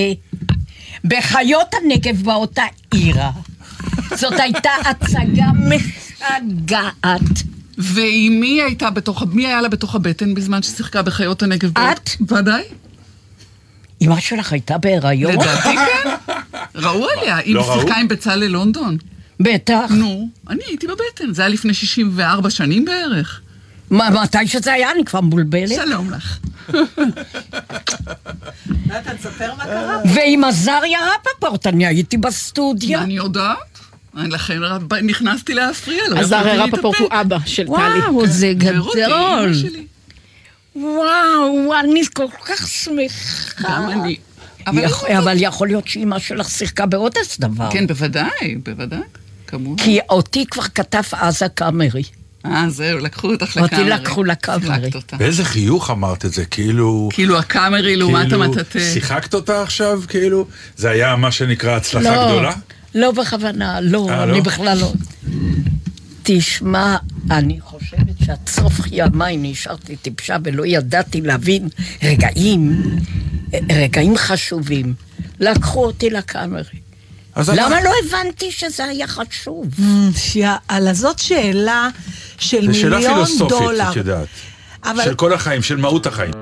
[1.05, 3.31] בחיות הנגב באותה עירה.
[4.15, 7.21] זאת הייתה הצגה משגעת.
[7.79, 11.79] ועם מי הייתה בתוך, מי היה לה בתוך הבטן בזמן ששיחקה בחיות הנגב?
[11.79, 12.11] את?
[12.29, 12.63] ודאי.
[14.05, 15.33] אמא שלך הייתה בהיריון?
[15.33, 16.33] לדעתי כן.
[16.75, 17.37] ראו עליה.
[17.37, 17.81] היא לא ראו?
[17.81, 18.97] שיחקה עם בצלאל לונדון.
[19.41, 19.91] בטח.
[19.91, 21.33] נו, אני הייתי בבטן.
[21.35, 23.41] זה היה לפני 64 שנים בערך.
[23.91, 24.91] מה, מתי שזה היה?
[24.91, 25.69] אני כבר מבולבלת.
[25.69, 26.39] שלום לך.
[28.87, 29.99] נתן, תספר מה קרה.
[30.15, 33.03] ועם עזריה רפפורט, אני הייתי בסטודיה.
[33.03, 33.57] אני יודעת.
[34.17, 34.59] אני לכן
[35.03, 36.19] נכנסתי להפריע לו.
[36.19, 37.09] אז הרי יכולתי רפפורט הוא.
[37.11, 37.75] אבא של טלי.
[37.75, 39.53] וואו, זה גדול.
[40.77, 43.63] וואו, אני כל כך שמחה.
[43.63, 44.17] גם אני.
[44.67, 47.71] אבל, אבל יכול, אבל יכול להיות שאימא שלך שיחקה בעוד איזה דבר.
[47.71, 48.99] כן, בוודאי, בוודאי.
[49.47, 49.83] כמובן.
[49.83, 52.03] כי אותי כבר כתב עזה קאמרי.
[52.47, 53.91] אה, זהו, לקחו אותך אותי לקאמרי.
[53.91, 54.91] לקחו לקאמרי.
[55.19, 57.09] באיזה חיוך אמרת את זה, כאילו...
[57.13, 58.81] כאילו הקאמרי לעומת כאילו, המטאטה.
[58.81, 60.47] שיחקת אותה עכשיו, כאילו?
[60.77, 62.53] זה היה מה שנקרא הצלחה לא, גדולה?
[62.95, 64.41] לא בכוונה, לא, אה, אני לא?
[64.41, 64.93] בכלל לא.
[66.23, 66.97] תשמע,
[67.31, 71.69] אני חושבת שעד סוף ימיי נשארתי טיפשה ולא ידעתי להבין
[72.03, 72.83] רגעים,
[73.73, 74.95] רגעים חשובים.
[75.41, 76.79] לקחו אותי לקאמרי.
[77.37, 79.67] למה לא הבנתי שזה היה חשוב?
[80.35, 81.89] יאללה, זאת שאלה
[82.39, 83.91] של זו שאלה מיליון פילוסופית, דולר.
[83.91, 84.29] את יודעת.
[84.85, 86.33] אבל של כל החיים, של מהות החיים.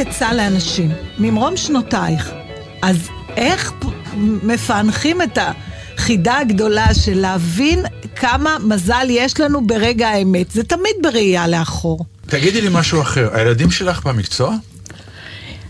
[0.00, 2.30] לתת עצה לאנשים, ממרום שנותייך,
[2.82, 2.96] אז
[3.36, 3.72] איך
[4.42, 5.38] מפענחים את
[5.96, 7.78] החידה הגדולה של להבין
[8.16, 10.50] כמה מזל יש לנו ברגע האמת?
[10.50, 12.04] זה תמיד בראייה לאחור.
[12.26, 14.56] תגידי לי משהו אחר, הילדים שלך במקצוע?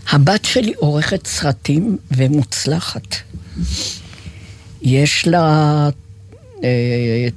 [0.09, 3.15] הבת שלי עורכת סרטים ומוצלחת.
[4.81, 5.89] יש לה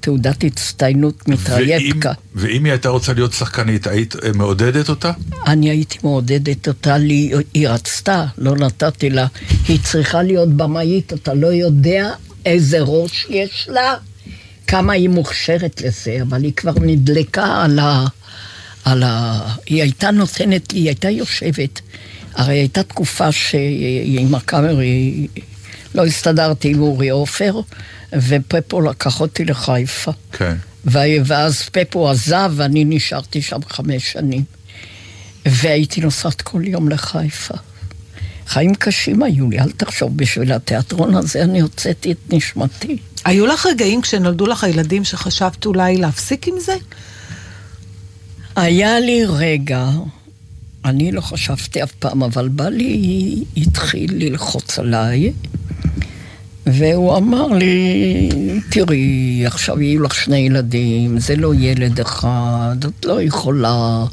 [0.01, 2.13] תעודת הצטיינות מטרייטקה.
[2.35, 5.13] ואם, ואם היא הייתה רוצה להיות שחקנית, היית אה, מעודדת אותה?
[5.47, 9.27] אני הייתי מעודדת אותה, לי, היא רצתה, לא נתתי לה.
[9.69, 12.11] היא צריכה להיות במאית, אתה לא יודע
[12.47, 13.95] איזה ראש יש לה,
[14.67, 18.05] כמה היא מוכשרת לזה, אבל היא כבר נדלקה על ה...
[18.85, 19.41] על ה...
[19.67, 21.81] היא הייתה נותנת לי, היא הייתה יושבת.
[22.35, 25.27] הרי הייתה תקופה שעם הקאמרי
[25.95, 27.61] לא הסתדרתי עם אורי עופר,
[28.17, 30.13] ופפו לקח אותי לחיפה.
[30.33, 30.55] כן.
[31.25, 34.45] ואז פפו עזב ואני נשארתי שם חמש שנים.
[35.47, 37.55] והייתי נוסעת כל יום לחיפה.
[38.47, 42.99] חיים קשים היו לי, אל תחשוב, בשביל התיאטרון הזה אני הוצאתי את נשמתי.
[43.25, 46.75] היו לך רגעים כשנולדו לך הילדים שחשבת אולי להפסיק עם זה?
[48.57, 49.89] היה לי רגע,
[50.85, 55.33] אני לא חשבתי אף פעם, אבל בעלי התחיל ללחוץ עליי,
[56.67, 58.29] והוא אמר לי,
[58.71, 64.05] תראי, עכשיו יהיו לך שני ילדים, זה לא ילד אחד, את לא יכולה,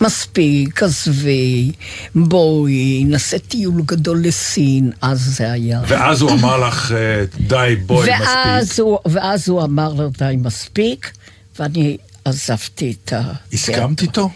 [0.00, 1.72] מספיק, עזבי,
[2.14, 5.80] בואי, נעשה טיול גדול לסין, אז זה היה.
[5.88, 8.78] ואז הוא אמר לך, אה, די, בואי, ואז מספיק.
[8.84, 11.10] הוא, ואז הוא אמר לו, די, מספיק,
[11.58, 13.22] ואני עזבתי את ה...
[13.52, 14.30] הסכמת איתו?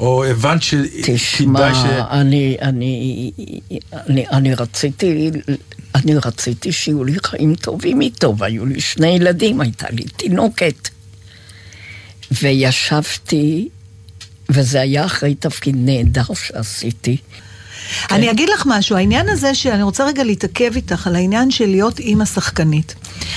[0.00, 1.78] או הבנת שכדאי תשמע, ש...
[2.10, 3.30] אני, אני,
[3.92, 5.30] אני, אני רציתי,
[5.94, 10.88] אני רציתי שיהיו לי חיים טובים איתו, והיו לי שני ילדים, הייתה לי תינוקת.
[12.42, 13.68] וישבתי,
[14.48, 17.16] וזה היה אחרי תפקיד נהדר שעשיתי.
[18.10, 21.98] אני אגיד לך משהו, העניין הזה שאני רוצה רגע להתעכב איתך על העניין של להיות
[21.98, 22.94] אימא שחקנית.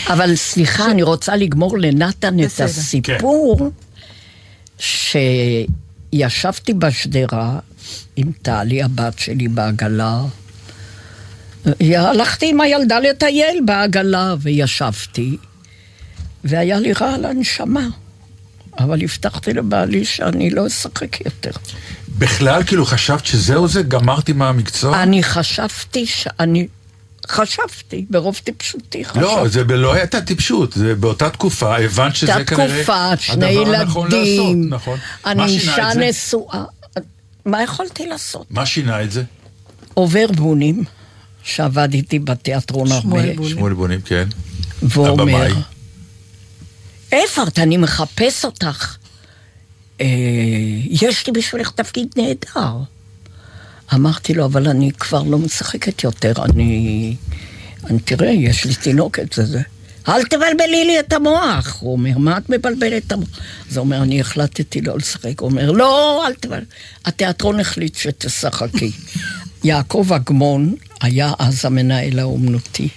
[0.07, 2.65] אבל סליחה, אני רוצה לגמור לנתן את בסדר.
[2.65, 3.71] הסיפור,
[6.13, 7.59] ישבתי בשדרה
[8.15, 10.21] עם טלי, הבת שלי, בעגלה.
[11.81, 15.37] הלכתי עם הילדה לטייל בעגלה וישבתי,
[16.43, 17.87] והיה לי רע על הנשמה.
[18.79, 21.51] אבל הבטחתי לבעלי שאני לא אשחק יותר.
[22.17, 23.83] בכלל, כאילו, חשבת שזהו זה?
[23.83, 25.03] גמרתי מהמקצוע?
[25.03, 26.67] אני חשבתי שאני...
[27.29, 29.19] חשבתי, ברוב טיפשותי חשבתי.
[29.25, 34.11] לא, זה לא הייתה טיפשות, זה באותה תקופה, הבנת שזה כנראה תקופה, שני הדבר הנכון
[34.11, 34.99] לעשות, ילדים, נכון.
[35.25, 35.89] אני אישה?
[35.95, 36.63] נשואה.
[37.45, 38.45] מה יכולתי לעשות?
[38.49, 39.23] מה שינה את זה?
[39.93, 40.83] עובר בונים,
[41.43, 43.55] שעבד איתי בתיאטרון שמואל הרבה, בונים.
[43.55, 44.27] שמואל בונים, כן.
[44.81, 45.47] ואומר,
[47.47, 47.59] את?
[47.59, 48.97] אני מחפש אותך.
[50.01, 50.05] אה,
[50.89, 52.77] יש לי בשבילך תפקיד נהדר.
[53.93, 57.15] אמרתי לו, אבל אני כבר לא משחקת יותר, אני...
[57.89, 59.61] אני תראה, יש לי תינוקת, זה זה.
[60.07, 61.77] אל תבלבלי לי את המוח.
[61.79, 63.29] הוא אומר, מה את מבלבלת את המוח?
[63.69, 65.39] אז הוא אומר, אני החלטתי לא לשחק.
[65.39, 66.63] הוא אומר, לא, אל תבלבל.
[67.05, 68.91] התיאטרון החליט שתשחקי.
[69.63, 72.89] יעקב אגמון היה אז המנהל האומנותי.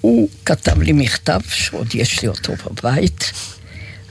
[0.00, 3.32] הוא כתב לי מכתב, שעוד יש לי אותו בבית.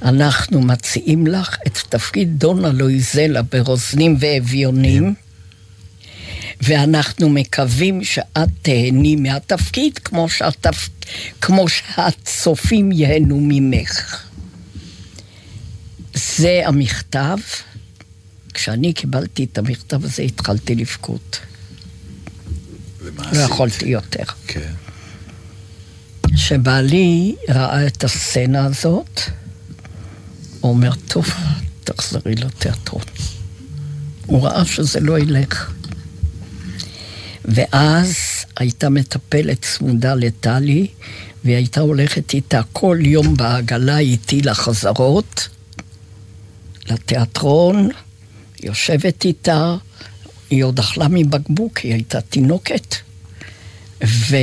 [0.01, 5.13] אנחנו מציעים לך את תפקיד דונה לואיזלה ברוזנים ואביונים,
[6.63, 10.89] ואנחנו מקווים שאת תהני מהתפקיד כמו, שהתפ...
[11.41, 14.23] כמו שהצופים ייהנו ממך.
[16.13, 17.37] זה המכתב.
[18.53, 21.39] כשאני קיבלתי את המכתב הזה, התחלתי לבכות.
[23.01, 23.39] ומה לא?
[23.39, 24.23] יכולתי יותר.
[24.47, 24.73] כן.
[26.35, 29.21] שבעלי ראה את הסצנה הזאת,
[30.61, 31.25] הוא אומר, טוב,
[31.83, 33.03] תחזרי לתיאטרון.
[34.25, 35.71] הוא ראה שזה לא ילך.
[37.45, 38.15] ואז
[38.57, 40.87] הייתה מטפלת צמודה לטלי,
[41.43, 45.47] והיא הייתה הולכת איתה כל יום בעגלה איתי לחזרות,
[46.89, 47.89] לתיאטרון,
[48.63, 49.75] יושבת איתה,
[50.49, 52.95] היא עוד אכלה מבקבוק, היא הייתה תינוקת.
[54.03, 54.35] ו...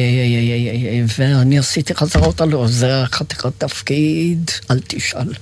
[1.19, 5.33] ואני עשיתי חזרות על זה חתיכת תפקיד, אל תשאל.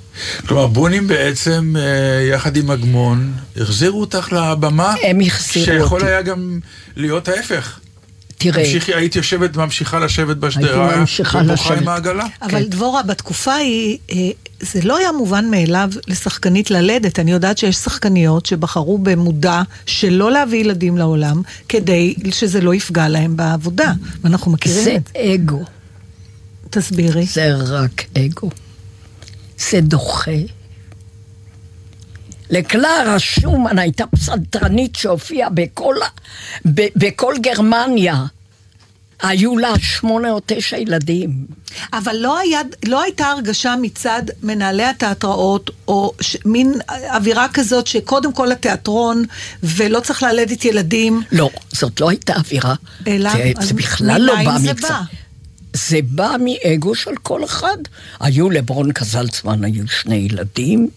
[0.46, 6.10] כלומר, בונים בעצם, אה, יחד עם אגמון, החזירו אותך לבמה, הם החזירו שיכול אותי.
[6.10, 6.58] היה גם
[6.96, 7.80] להיות ההפך.
[8.38, 11.74] תראה, תמשיכי, היית יושבת, ממשיכה לשבת בשדרה, הייתי ממשיכה ובוכה.
[11.74, 12.26] עם העגלה.
[12.42, 14.16] אבל דבורה, בתקופה ההיא, אה,
[14.60, 17.18] זה לא היה מובן מאליו לשחקנית ללדת.
[17.18, 23.36] אני יודעת שיש שחקניות שבחרו במודע שלא להביא ילדים לעולם, כדי שזה לא יפגע להם
[23.36, 23.92] בעבודה.
[24.24, 25.34] ואנחנו מכירים זה את זה.
[25.34, 25.64] אגו,
[26.70, 27.26] תסבירי.
[27.26, 28.50] זה רק אגו.
[29.70, 30.30] זה דוחה.
[32.50, 35.94] לקלרה שומן הייתה פסנתרנית שהופיעה בכל,
[36.74, 38.24] ב, בכל גרמניה.
[39.22, 41.46] היו לה שמונה או תשע ילדים.
[41.92, 46.74] אבל לא, היה, לא הייתה הרגשה מצד מנהלי התיאטראות, או ש, מין
[47.14, 49.24] אווירה כזאת שקודם כל התיאטרון,
[49.62, 51.22] ולא צריך ללדת ילדים.
[51.32, 52.74] לא, זאת לא הייתה אווירה.
[53.06, 53.30] אלא?
[53.32, 54.80] זה, זה בכלל לא בא מצד...
[54.80, 55.00] בא?
[55.72, 57.76] זה בא מאגו של כל אחד.
[58.20, 60.88] היו לברון קזלצמן, היו שני ילדים.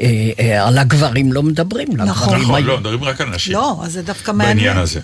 [0.00, 0.06] אה,
[0.40, 1.88] אה, על הגברים לא מדברים.
[1.96, 2.06] נכון.
[2.28, 3.52] לגברים נכון, היו- לא, מדברים רק על נשים.
[3.52, 4.56] לא, אז זה דווקא מעניין.
[4.56, 5.00] בעניין הזה.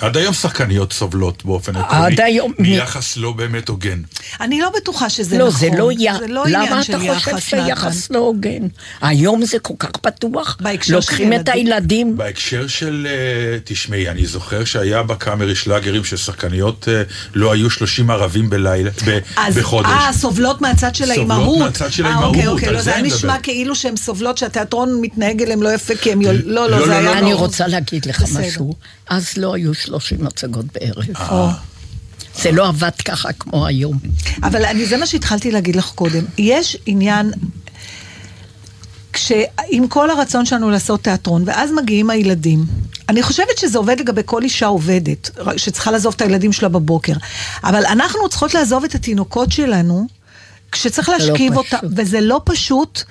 [0.00, 3.98] עד היום שחקניות סובלות באופן עד עקרוני, היום- מיחס לא באמת הוגן.
[4.40, 5.60] אני לא בטוחה שזה לא, נכון.
[5.60, 5.96] זה לא, י...
[6.20, 8.66] זה לא למה עניין אתה חושב יחס, שיחס לא הוגן?
[9.00, 10.56] היום זה כל כך פתוח.
[10.60, 12.16] בהקשר לוקחים של את הילדים.
[12.16, 17.02] בהקשר של, אה, תשמעי, אני זוכר שהיה בקאמרי שלאגרים ששחקניות אה,
[17.34, 19.88] לא היו 30 ערבים בלילה, ב- אז, בחודש.
[19.88, 21.58] אה, סובלות מהצד של סובלות האימהות.
[21.58, 23.38] מהצד של אה, האימהות, אוקיי, אוקיי, על לא, זה היה אני נשמע.
[23.42, 26.22] כאילו שהן סובלות שהתיאטרון מתנהג אליהם לא יפה כי הם...
[26.22, 26.36] יול...
[26.44, 27.02] לא, לא, לא, זה לא, היה...
[27.02, 27.36] לא, אני לא.
[27.36, 28.24] רוצה להגיד לך.
[28.40, 28.74] משהו.
[29.10, 31.04] אז לא היו 30 הצגות בערב.
[31.30, 31.48] או.
[32.42, 33.98] זה לא עבד ככה כמו היום.
[34.42, 36.24] אבל אני, זה מה שהתחלתי להגיד לך קודם.
[36.38, 37.32] יש עניין,
[39.12, 42.64] כשעם כל הרצון שלנו לעשות תיאטרון, ואז מגיעים הילדים,
[43.08, 47.12] אני חושבת שזה עובד לגבי כל אישה עובדת, שצריכה לעזוב את הילדים שלה בבוקר.
[47.64, 50.06] אבל אנחנו צריכות לעזוב את התינוקות שלנו,
[50.72, 51.90] כשצריך לא להשכיב אותה, פשוט.
[51.96, 53.02] וזה לא פשוט.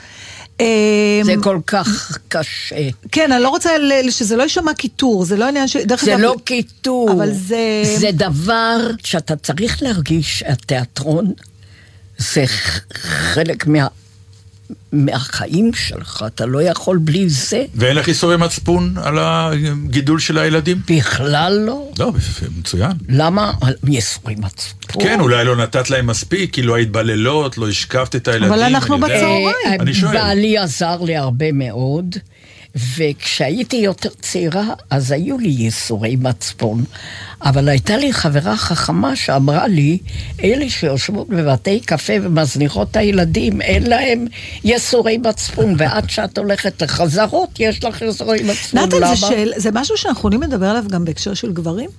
[1.23, 2.89] זה אמ, כל כך קשה.
[3.11, 3.69] כן, אני לא רוצה
[4.09, 5.77] שזה לא יישמע קיטור, זה לא עניין ש...
[5.77, 7.11] דרך זה אגב, לא קיטור.
[7.11, 7.83] אבל זה...
[7.97, 11.33] זה דבר שאתה צריך להרגיש שהתיאטרון
[12.17, 12.43] זה
[12.93, 13.87] חלק מה...
[14.91, 17.65] מהחיים שלך, אתה לא יכול בלי זה.
[17.75, 20.81] ואין לך איסורי מצפון על הגידול של הילדים?
[20.89, 21.91] בכלל לא.
[21.99, 22.11] לא,
[22.59, 22.91] מצוין.
[23.09, 23.51] למה?
[23.87, 25.03] ייסורים מצפון.
[25.03, 28.53] כן, אולי לא נתת להם מספיק, כי לא היית בלילות, לא השקפת את הילדים.
[28.53, 28.97] אבל אנחנו.
[28.97, 29.47] בצהריים.
[29.79, 30.13] אני שואל.
[30.13, 32.15] בעלי עזר לי הרבה מאוד.
[32.75, 36.83] וכשהייתי יותר צעירה, אז היו לי ייסורי מצפון.
[37.41, 39.97] אבל הייתה לי חברה חכמה שאמרה לי,
[40.43, 44.25] אלה שיושבות בבתי קפה ומזניחות את הילדים, אין להם
[44.63, 48.79] ייסורי מצפון, ועד שאת הולכת לחזרות, יש לך ייסורי מצפון.
[48.79, 49.15] נתן, למה?
[49.15, 51.89] זה, שאל, זה משהו שאנחנו יכולים לדבר עליו גם בהקשר של גברים?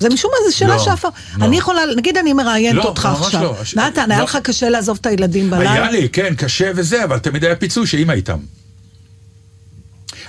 [0.00, 1.04] זה משום מה, זו שאלה לא, שאף...
[1.04, 1.44] לא.
[1.44, 3.42] אני יכולה, נגיד אני מראיינת לא, אותך ממש עכשיו.
[3.42, 3.82] לא.
[3.82, 4.24] נתן, היה לא.
[4.24, 5.72] לך קשה לעזוב את הילדים בלילה?
[5.72, 8.38] היה לי, כן, קשה וזה, אבל תמיד היה פיצוי שאימא איתם.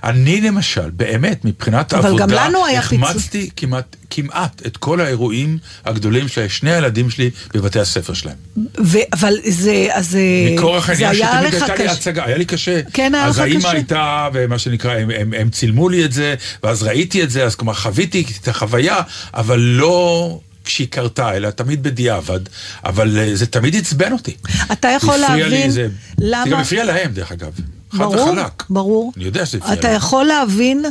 [0.04, 2.98] אני למשל, באמת, מבחינת אבל עבודה, גם לנו היה פיצוי.
[2.98, 8.36] החמצתי כמעט, כמעט את כל האירועים הגדולים של שני הילדים שלי בבתי הספר שלהם.
[8.80, 11.92] ו- אבל זה, אז אה, מכורח זה העניין שתמיד הייתה לי קשה.
[11.92, 12.82] הצגה, היה לי קשה.
[12.94, 13.72] כן, היה לך אז האימא קשה.
[13.72, 17.56] הייתה, ומה שנקרא, הם, הם, הם צילמו לי את זה, ואז ראיתי את זה, אז
[17.56, 19.02] כלומר חוויתי את החוויה,
[19.34, 22.40] אבל לא כשהיא קרתה, אלא תמיד בדיעבד,
[22.86, 24.36] אבל אה, זה תמיד עצבן אותי.
[24.72, 25.88] אתה יכול הפריע לי, להבין זה,
[26.18, 26.62] זה גם למה...
[26.62, 27.52] הפריע להם, דרך אגב.
[27.92, 28.64] חד ברור, וחלק.
[28.70, 29.12] ברור.
[29.18, 29.98] אני יודע שזה הפריע אתה להם.
[29.98, 30.86] יכול להבין,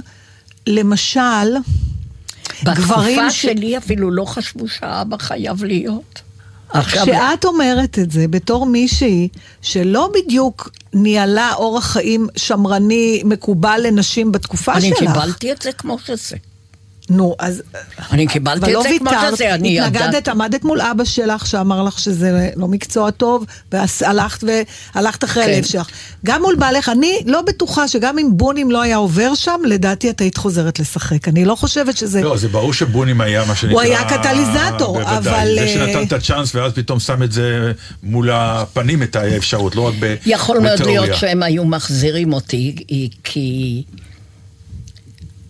[0.67, 1.21] למשל,
[2.65, 2.85] גברים
[3.17, 6.21] בתקופה ש- שלי אפילו לא חשבו שהאבא חייב להיות.
[6.71, 9.29] עכשיו, כשאת אומרת את זה בתור מישהי
[9.63, 14.99] שלא בדיוק ניהלה אורח חיים שמרני מקובל לנשים בתקופה אני שלך.
[14.99, 16.37] קיבלתי את זה כמו שזה.
[17.11, 17.63] נו, אז...
[18.13, 20.31] אני קיבלתי את לא זה כמו שזה, אני התנגדת, ידעתי.
[20.31, 24.45] עמדת מול אבא שלך שאמר לך שזה לא מקצוע טוב, והלכת
[24.95, 25.53] והלכת אחרי כן.
[25.53, 25.89] הלב שלך.
[26.27, 30.21] גם מול בעלך, אני לא בטוחה שגם אם בונים לא היה עובר שם, לדעתי את
[30.21, 31.29] היית חוזרת לשחק.
[31.29, 32.23] אני לא חושבת שזה...
[32.23, 33.81] לא, זה ברור שבונים היה מה שנקרא...
[33.81, 35.17] היה קטליזטור, בוודאי.
[35.17, 39.77] אבל, זה אה, שנתן את הצ'אנס ואז פתאום שם את זה מול הפנים, את האפשרות,
[39.77, 40.19] לא רק בתיאוריה.
[40.25, 42.75] יכול מאוד להיות שהם היו מחזירים אותי,
[43.25, 43.83] כי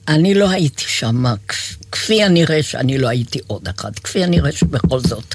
[0.09, 5.01] אני לא הייתי שם, כפ- כפי הנראה שאני לא הייתי עוד אחד, כפי הנראה שבכל
[5.01, 5.35] זאת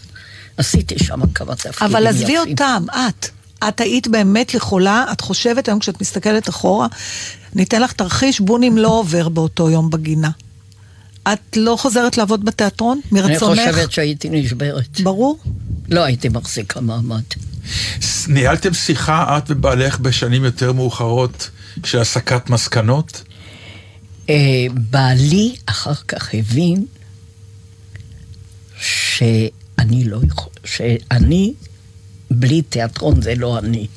[0.58, 2.52] עשיתי שם כמה תפקידים אבל עזבי יפים.
[2.52, 3.28] אותם, את.
[3.68, 6.88] את היית באמת יכולה, את חושבת היום כשאת מסתכלת אחורה,
[7.56, 10.30] אני אתן לך תרחיש, בונים לא עובר באותו יום בגינה.
[11.34, 13.60] את לא חוזרת לעבוד בתיאטרון אני מרצונך?
[13.70, 15.02] חושבת שהייתי נשברת.
[15.02, 15.40] ברור.
[15.90, 17.22] לא הייתי מחזיקה מעמד.
[18.28, 21.50] ניהלתם שיחה, את ובעלך, בשנים יותר מאוחרות
[21.86, 23.24] של הסקת מסקנות?
[24.30, 26.86] אה, בעלי אחר כך הבין
[28.80, 31.54] שאני לא יכול, שאני
[32.32, 33.88] בלי תיאטרון זה לא אני.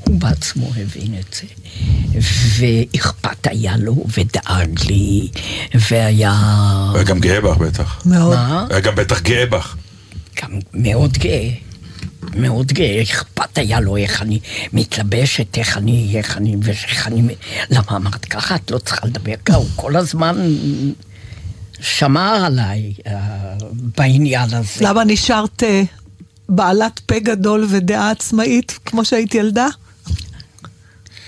[0.00, 1.46] הוא בעצמו הבין את זה.
[2.58, 5.28] ואכפת היה לו, ודאג לי,
[5.74, 6.32] והיה...
[6.88, 8.06] הוא היה גם גאה בך בטח.
[8.06, 8.34] מאוד.
[8.34, 8.66] מה?
[8.70, 9.76] היה גם בטח גאה בך.
[10.42, 11.50] גם מאוד גאה.
[12.34, 14.40] מאוד גאה, אכפת היה לו איך אני
[14.72, 17.34] מתלבשת, איך אני, איך אני, ואיך אני...
[17.70, 18.56] למה אמרת ככה?
[18.56, 20.36] את לא צריכה לדבר ככה, הוא כל הזמן
[21.80, 24.84] שמר עליי אה, בעניין הזה.
[24.84, 25.82] למה נשארת אה,
[26.48, 29.66] בעלת פה גדול ודעה עצמאית, כמו שהיית ילדה?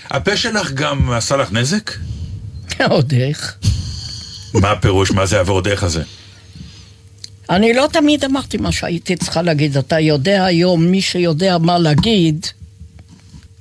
[0.09, 1.91] הפה שלך גם עשה לך נזק?
[2.89, 3.55] עוד איך.
[4.53, 5.11] מה הפירוש?
[5.11, 6.03] מה זה עבור דרך הזה?
[7.51, 9.77] אני לא תמיד אמרתי מה שהייתי צריכה להגיד.
[9.77, 12.45] אתה יודע היום, מי שיודע מה להגיד,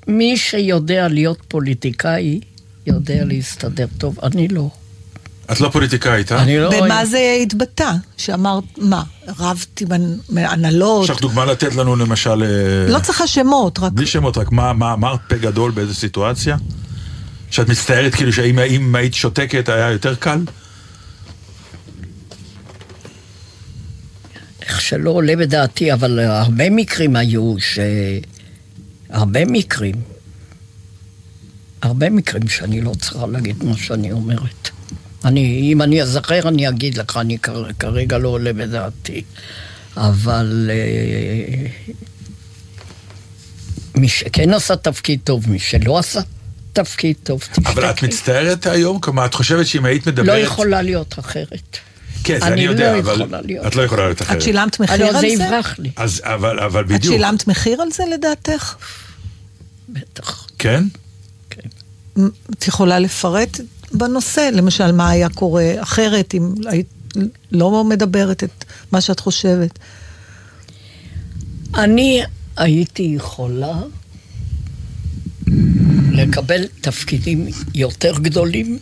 [0.07, 2.41] מי שיודע להיות פוליטיקאי,
[2.86, 4.18] יודע להסתדר טוב.
[4.22, 4.68] אני לא.
[5.53, 6.43] את לא פוליטיקאית, אה?
[6.43, 6.80] אני לא...
[6.80, 7.93] במה זה התבטא?
[8.16, 9.03] שאמרת, מה,
[9.38, 9.88] רבת עם
[10.36, 11.05] הנהלות?
[11.05, 12.43] יש לך דוגמה לתת לנו למשל...
[12.43, 13.93] אה, לא צריכה שמות, רק...
[13.93, 16.57] בלי שמות, רק מה מה אמרת פה גדול באיזה סיטואציה?
[17.51, 20.38] שאת מצטערת כאילו שאם אם היית שותקת היה יותר קל?
[24.91, 27.78] שלא עולה בדעתי, אבל הרבה מקרים היו ש...
[29.11, 29.95] הרבה מקרים.
[31.82, 34.68] הרבה מקרים שאני לא צריכה להגיד מה שאני אומרת.
[35.24, 39.22] אני, אם אני אזכר, אני אגיד לך, אני כר, כרגע לא עולה בדעתי.
[39.97, 41.66] אבל אה,
[43.95, 46.20] מי שכן עשה תפקיד טוב, מי שלא עשה
[46.72, 47.72] תפקיד טוב, תשתקי.
[47.72, 49.01] אבל את מצטערת היום?
[49.01, 50.26] כלומר, את חושבת שאם היית מדברת...
[50.26, 51.78] לא יכולה להיות אחרת.
[52.24, 53.66] כן, זה אני אני יודע, לא אבל יכולה להיות.
[53.66, 54.36] את לא יכולה להיות אחרת.
[54.36, 55.42] את שילמת מחיר הלוא על זה זה?
[55.44, 57.14] יברח לי, אז, אבל, אבל את בדיוק.
[57.14, 58.74] שילמת מחיר על זה לדעתך?
[59.88, 60.46] בטח.
[60.58, 60.84] כן?
[62.18, 63.60] מ- את יכולה לפרט
[63.92, 64.50] בנושא?
[64.52, 66.86] למשל, מה היה קורה אחרת אם היית
[67.52, 69.78] לא מדברת את מה שאת חושבת?
[71.74, 72.22] אני
[72.56, 73.78] הייתי יכולה
[76.12, 78.78] לקבל תפקידים יותר גדולים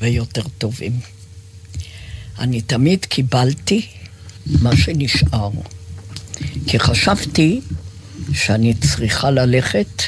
[0.00, 0.92] ויותר טובים.
[2.42, 3.86] אני תמיד קיבלתי
[4.46, 5.50] מה שנשאר.
[6.66, 7.60] כי חשבתי
[8.32, 10.02] שאני צריכה ללכת,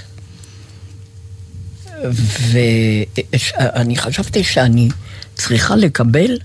[2.50, 4.88] ואני חשבתי שאני
[5.34, 6.38] צריכה לקבל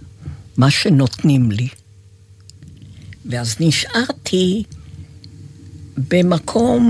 [0.57, 1.67] מה שנותנים לי.
[3.25, 4.63] ואז נשארתי
[5.97, 6.85] במקום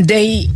[0.00, 0.46] די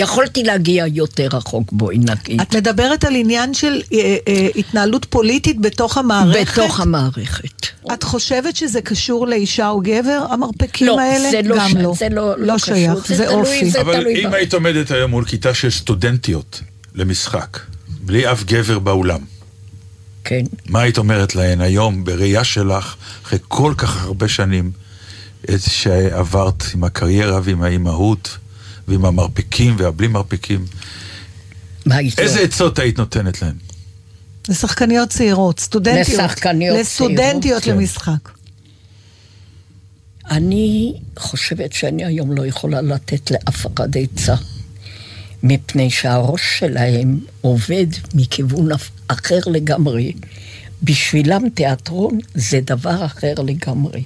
[0.00, 2.40] יכולתי להגיע יותר רחוק, בואי נגיד.
[2.40, 6.58] את מדברת על עניין של אה, אה, התנהלות פוליטית בתוך המערכת?
[6.58, 7.66] בתוך המערכת.
[7.92, 11.30] את חושבת שזה קשור לאישה או גבר, המרפקים לא, האלה?
[11.30, 11.92] זה לא גם ש- לא.
[11.98, 13.70] זה לא- לא קשור, שייך, זה זה תלוי, אופי.
[13.70, 14.36] זה- אבל תלוי אם בה.
[14.36, 16.60] היית עומדת היום מול כיתה של סטודנטיות
[16.94, 17.58] למשחק,
[18.00, 19.20] בלי אף גבר באולם,
[20.24, 20.42] כן.
[20.68, 22.94] מה היית אומרת להן היום, בראייה שלך,
[23.24, 24.70] אחרי כל כך הרבה שנים,
[25.44, 28.36] את שעברת עם הקריירה ועם האימהות,
[28.88, 30.66] ועם המרפקים והבלי מרפקים,
[31.86, 33.54] מה איזה עצות היית נותנת להן?
[34.48, 36.08] לשחקניות צעירות, סטודנטיות.
[36.08, 37.70] לשחקניות לסטודנטיות צעירות, כן.
[37.76, 38.30] למשחק.
[40.30, 44.34] אני חושבת שאני היום לא יכולה לתת לאף אחד עצה,
[45.42, 48.68] מפני שהראש שלהם עובד מכיוון
[49.08, 50.12] אחר לגמרי.
[50.82, 54.02] בשבילם תיאטרון זה דבר אחר לגמרי.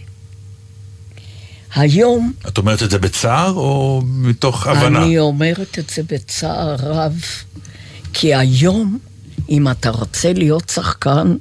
[1.75, 5.05] היום את אומרת את זה בצער או מתוך הבנה?
[5.05, 7.25] אני אומרת את זה בצער רב,
[8.13, 8.99] כי היום,
[9.49, 11.37] אם אתה רוצה להיות שחקן,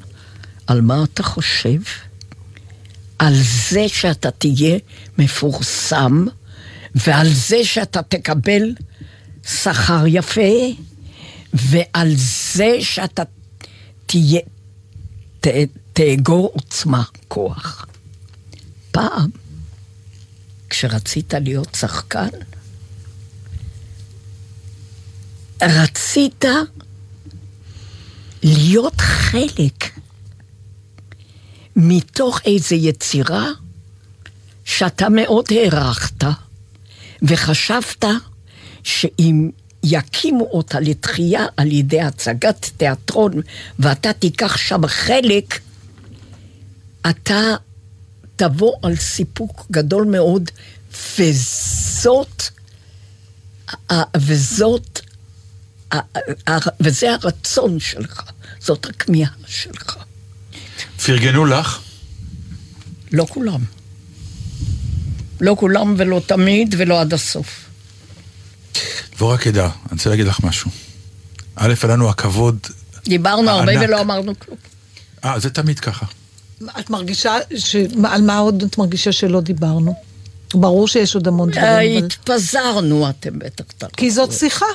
[0.67, 1.79] על מה אתה חושב?
[3.19, 3.33] על
[3.69, 4.77] זה שאתה תהיה
[5.17, 6.25] מפורסם,
[6.95, 8.73] ועל זה שאתה תקבל
[9.47, 10.51] שכר יפה,
[11.53, 12.13] ועל
[12.55, 13.23] זה שאתה
[14.05, 14.41] תהיה,
[15.41, 15.47] ת,
[15.93, 17.85] תאגור עוצמה, כוח.
[18.91, 19.29] פעם,
[20.69, 22.27] כשרצית להיות שחקן,
[25.61, 26.45] רצית
[28.43, 29.99] להיות חלק
[31.75, 33.47] מתוך איזו יצירה
[34.65, 36.23] שאתה מאוד הערכת,
[37.21, 38.05] וחשבת
[38.83, 39.49] שאם
[39.83, 43.31] יקימו אותה לתחייה על ידי הצגת תיאטרון,
[43.79, 45.59] ואתה תיקח שם חלק,
[47.09, 47.55] אתה
[48.39, 50.51] תבוא על סיפוק גדול מאוד,
[51.19, 52.43] וזאת,
[54.17, 54.99] וזאת,
[56.79, 58.21] וזה הרצון שלך,
[58.59, 59.95] זאת הכמיהה שלך.
[61.05, 61.79] פרגנו לך?
[63.11, 63.63] לא כולם.
[65.41, 67.65] לא כולם ולא תמיד ולא עד הסוף.
[69.15, 70.71] דבורה קידר, אני רוצה להגיד לך משהו.
[71.55, 72.59] א', היה לנו הכבוד...
[73.05, 73.89] דיברנו הרבה הענק.
[73.89, 74.57] ולא אמרנו כלום.
[75.25, 76.05] אה, זה תמיד ככה.
[76.79, 77.75] את מרגישה, ש...
[78.03, 79.95] על מה עוד את מרגישה שלא דיברנו?
[80.53, 82.05] ברור שיש עוד המון דברים, אבל...
[82.05, 83.91] התפזרנו, אתם בטח תראו.
[83.97, 84.65] כי זאת שיחה.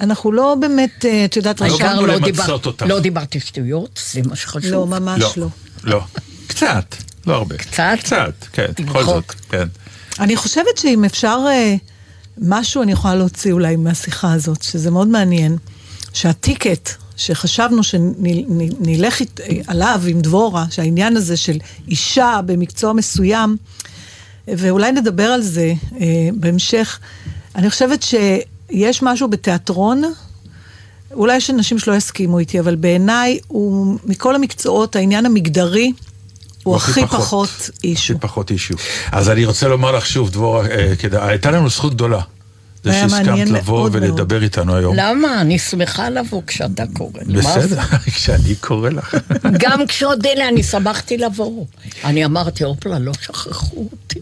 [0.00, 2.84] אנחנו לא באמת, אה, את יודעת, לא העיקר לא למצות דיבר- אותך.
[2.88, 4.64] לא דיברתי שטויות, זה מה שחשוב.
[4.72, 5.32] לא, ממש לא.
[5.36, 5.48] לא.
[5.84, 6.00] לא.
[6.46, 6.94] קצת,
[7.26, 7.56] לא הרבה.
[7.56, 7.96] קצת?
[7.98, 9.04] קצת, כן, בכל.
[9.04, 9.68] זאת, כן.
[10.20, 11.74] אני חושבת שאם אפשר אה,
[12.38, 15.56] משהו, אני יכולה להוציא אולי מהשיחה הזאת, שזה מאוד מעניין,
[16.12, 19.26] שהטיקט שחשבנו שנלך אה,
[19.66, 21.56] עליו עם דבורה, שהעניין הזה של
[21.88, 23.56] אישה במקצוע מסוים,
[24.48, 26.98] ואולי נדבר על זה אה, בהמשך,
[27.56, 30.02] אני חושבת שיש משהו בתיאטרון,
[31.12, 35.92] אולי יש אנשים שלא יסכימו איתי, אבל בעיניי הוא, מכל המקצועות, העניין המגדרי
[36.62, 38.12] הוא הכי פחות אישו.
[38.12, 38.74] הכי פחות אישו.
[39.12, 42.20] אז אני רוצה לומר לך שוב, דבורה, אה, כדאי- הייתה לנו זכות גדולה.
[42.84, 44.94] זה שהסכמת לבוא ולדבר איתנו היום.
[44.96, 45.40] למה?
[45.40, 47.20] אני שמחה לבוא כשאתה קורא.
[47.26, 47.38] לי.
[47.38, 47.80] בסדר,
[48.14, 49.16] כשאני קורא לך.
[49.62, 51.64] גם כשעוד אלה אני שמחתי לבוא.
[52.04, 54.18] אני אמרתי, הופלה, לא שכחו אותי.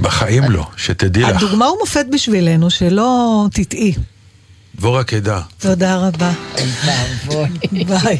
[0.00, 1.36] בחיים לא, שתדעי לך.
[1.42, 3.94] הדוגמה ומופת בשבילנו, שלא תטעי.
[4.76, 5.40] דבורה קידר.
[5.58, 6.32] תודה רבה.
[7.72, 8.18] ביי.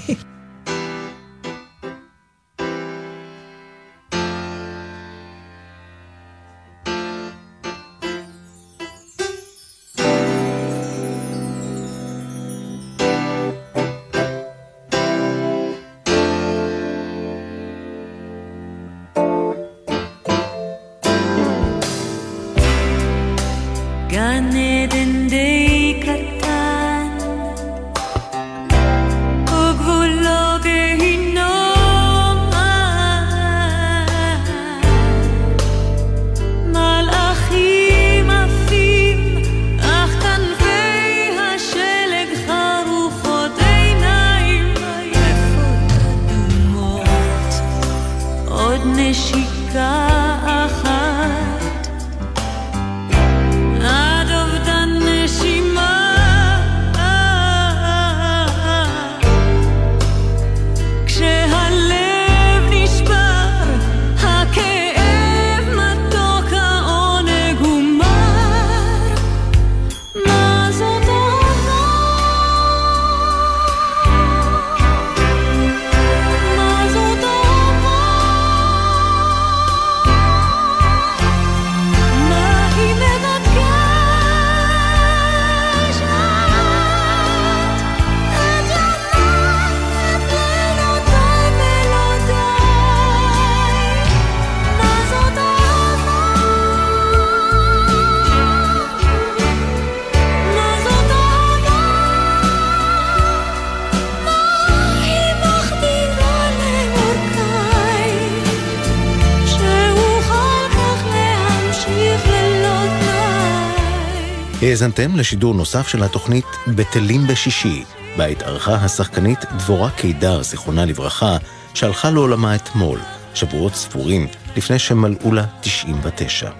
[114.63, 117.85] האזנתם לשידור נוסף של התוכנית בטלים בשישי,
[118.17, 121.37] בה התארחה השחקנית דבורה קידר, זיכרונה לברכה,
[121.75, 123.01] שהלכה לעולמה אתמול,
[123.35, 126.51] שבועות ספורים לפני שמלאו לה 99.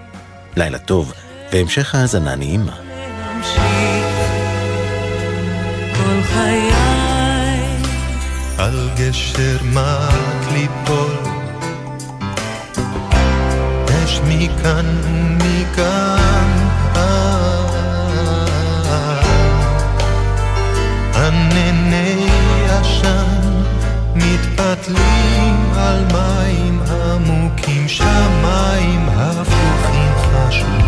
[0.57, 1.13] לילה טוב,
[1.51, 2.75] והמשך האזנה נעימה.
[8.57, 11.15] על גשר מת ליפול
[13.89, 16.69] אש מכאן ומכאן
[21.29, 22.27] ענני
[22.69, 23.61] עשן
[24.15, 30.78] מתפתלים על מים עמוקים שמיים הפוכים חשוכים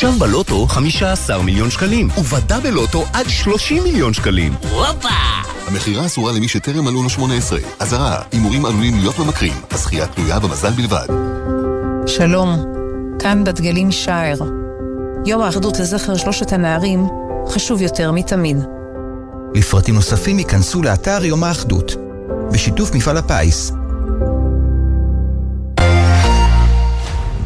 [0.00, 4.52] עכשיו בלוטו 15 מיליון שקלים, ובדה בלוטו עד 30 מיליון שקלים.
[4.70, 5.08] הופה!
[5.66, 7.58] המכירה אסורה למי שטרם מלאו לו 18.
[7.78, 9.52] אזהרה, הימורים עלולים להיות ממכרים.
[9.70, 11.06] הזכייה תלויה במזל בלבד.
[12.06, 12.64] שלום,
[13.18, 14.38] כאן בת גלים שער.
[15.26, 17.06] יום האחדות לזכר שלושת הנערים
[17.48, 18.56] חשוב יותר מתמיד.
[19.54, 21.92] לפרטים נוספים ייכנסו לאתר יום האחדות,
[22.52, 23.72] בשיתוף מפעל הפיס.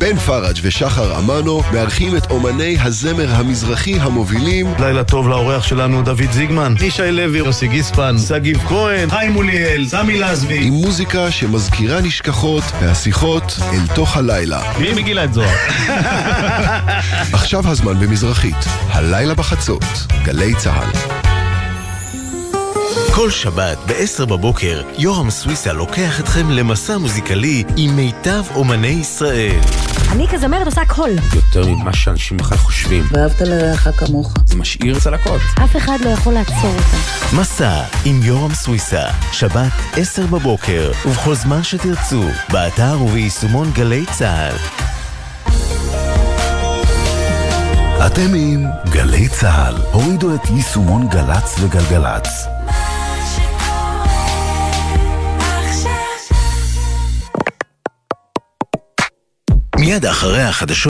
[0.00, 6.32] בן פראג' ושחר אמנו מארחים את אומני הזמר המזרחי המובילים לילה טוב לאורח שלנו, דוד
[6.32, 10.66] זיגמן, ישי לוי, יוסי גיספן, שגיב כהן, חיים מוליאל, סמי לזבי.
[10.66, 14.62] עם מוזיקה שמזכירה נשכחות והשיחות אל תוך הלילה.
[14.78, 15.56] מי מגילה את זוהר?
[17.38, 19.84] עכשיו הזמן במזרחית, הלילה בחצות,
[20.24, 21.19] גלי צה"ל.
[23.14, 29.60] כל שבת ב-10 בבוקר, יורם סוויסה לוקח אתכם למסע מוזיקלי עם מיטב אומני ישראל.
[30.12, 31.10] אני כזמרת עושה הכל.
[31.34, 33.04] יותר ממה שאנשים בכלל חושבים.
[33.10, 34.34] ואהבת לרעך כמוך.
[34.46, 35.40] זה משאיר צלקות.
[35.64, 37.36] אף אחד לא יכול לעצור אותה.
[37.36, 44.56] מסע עם יורם סוויסה, שבת 10 בבוקר, ובכל זמן שתרצו, באתר וביישומון גלי צה"ל.
[48.06, 49.74] אתם עם גלי צה"ל.
[49.92, 52.59] הורידו את יישומון גל"צ וגלגלצ.
[59.80, 60.80] מיד אחרי החדשות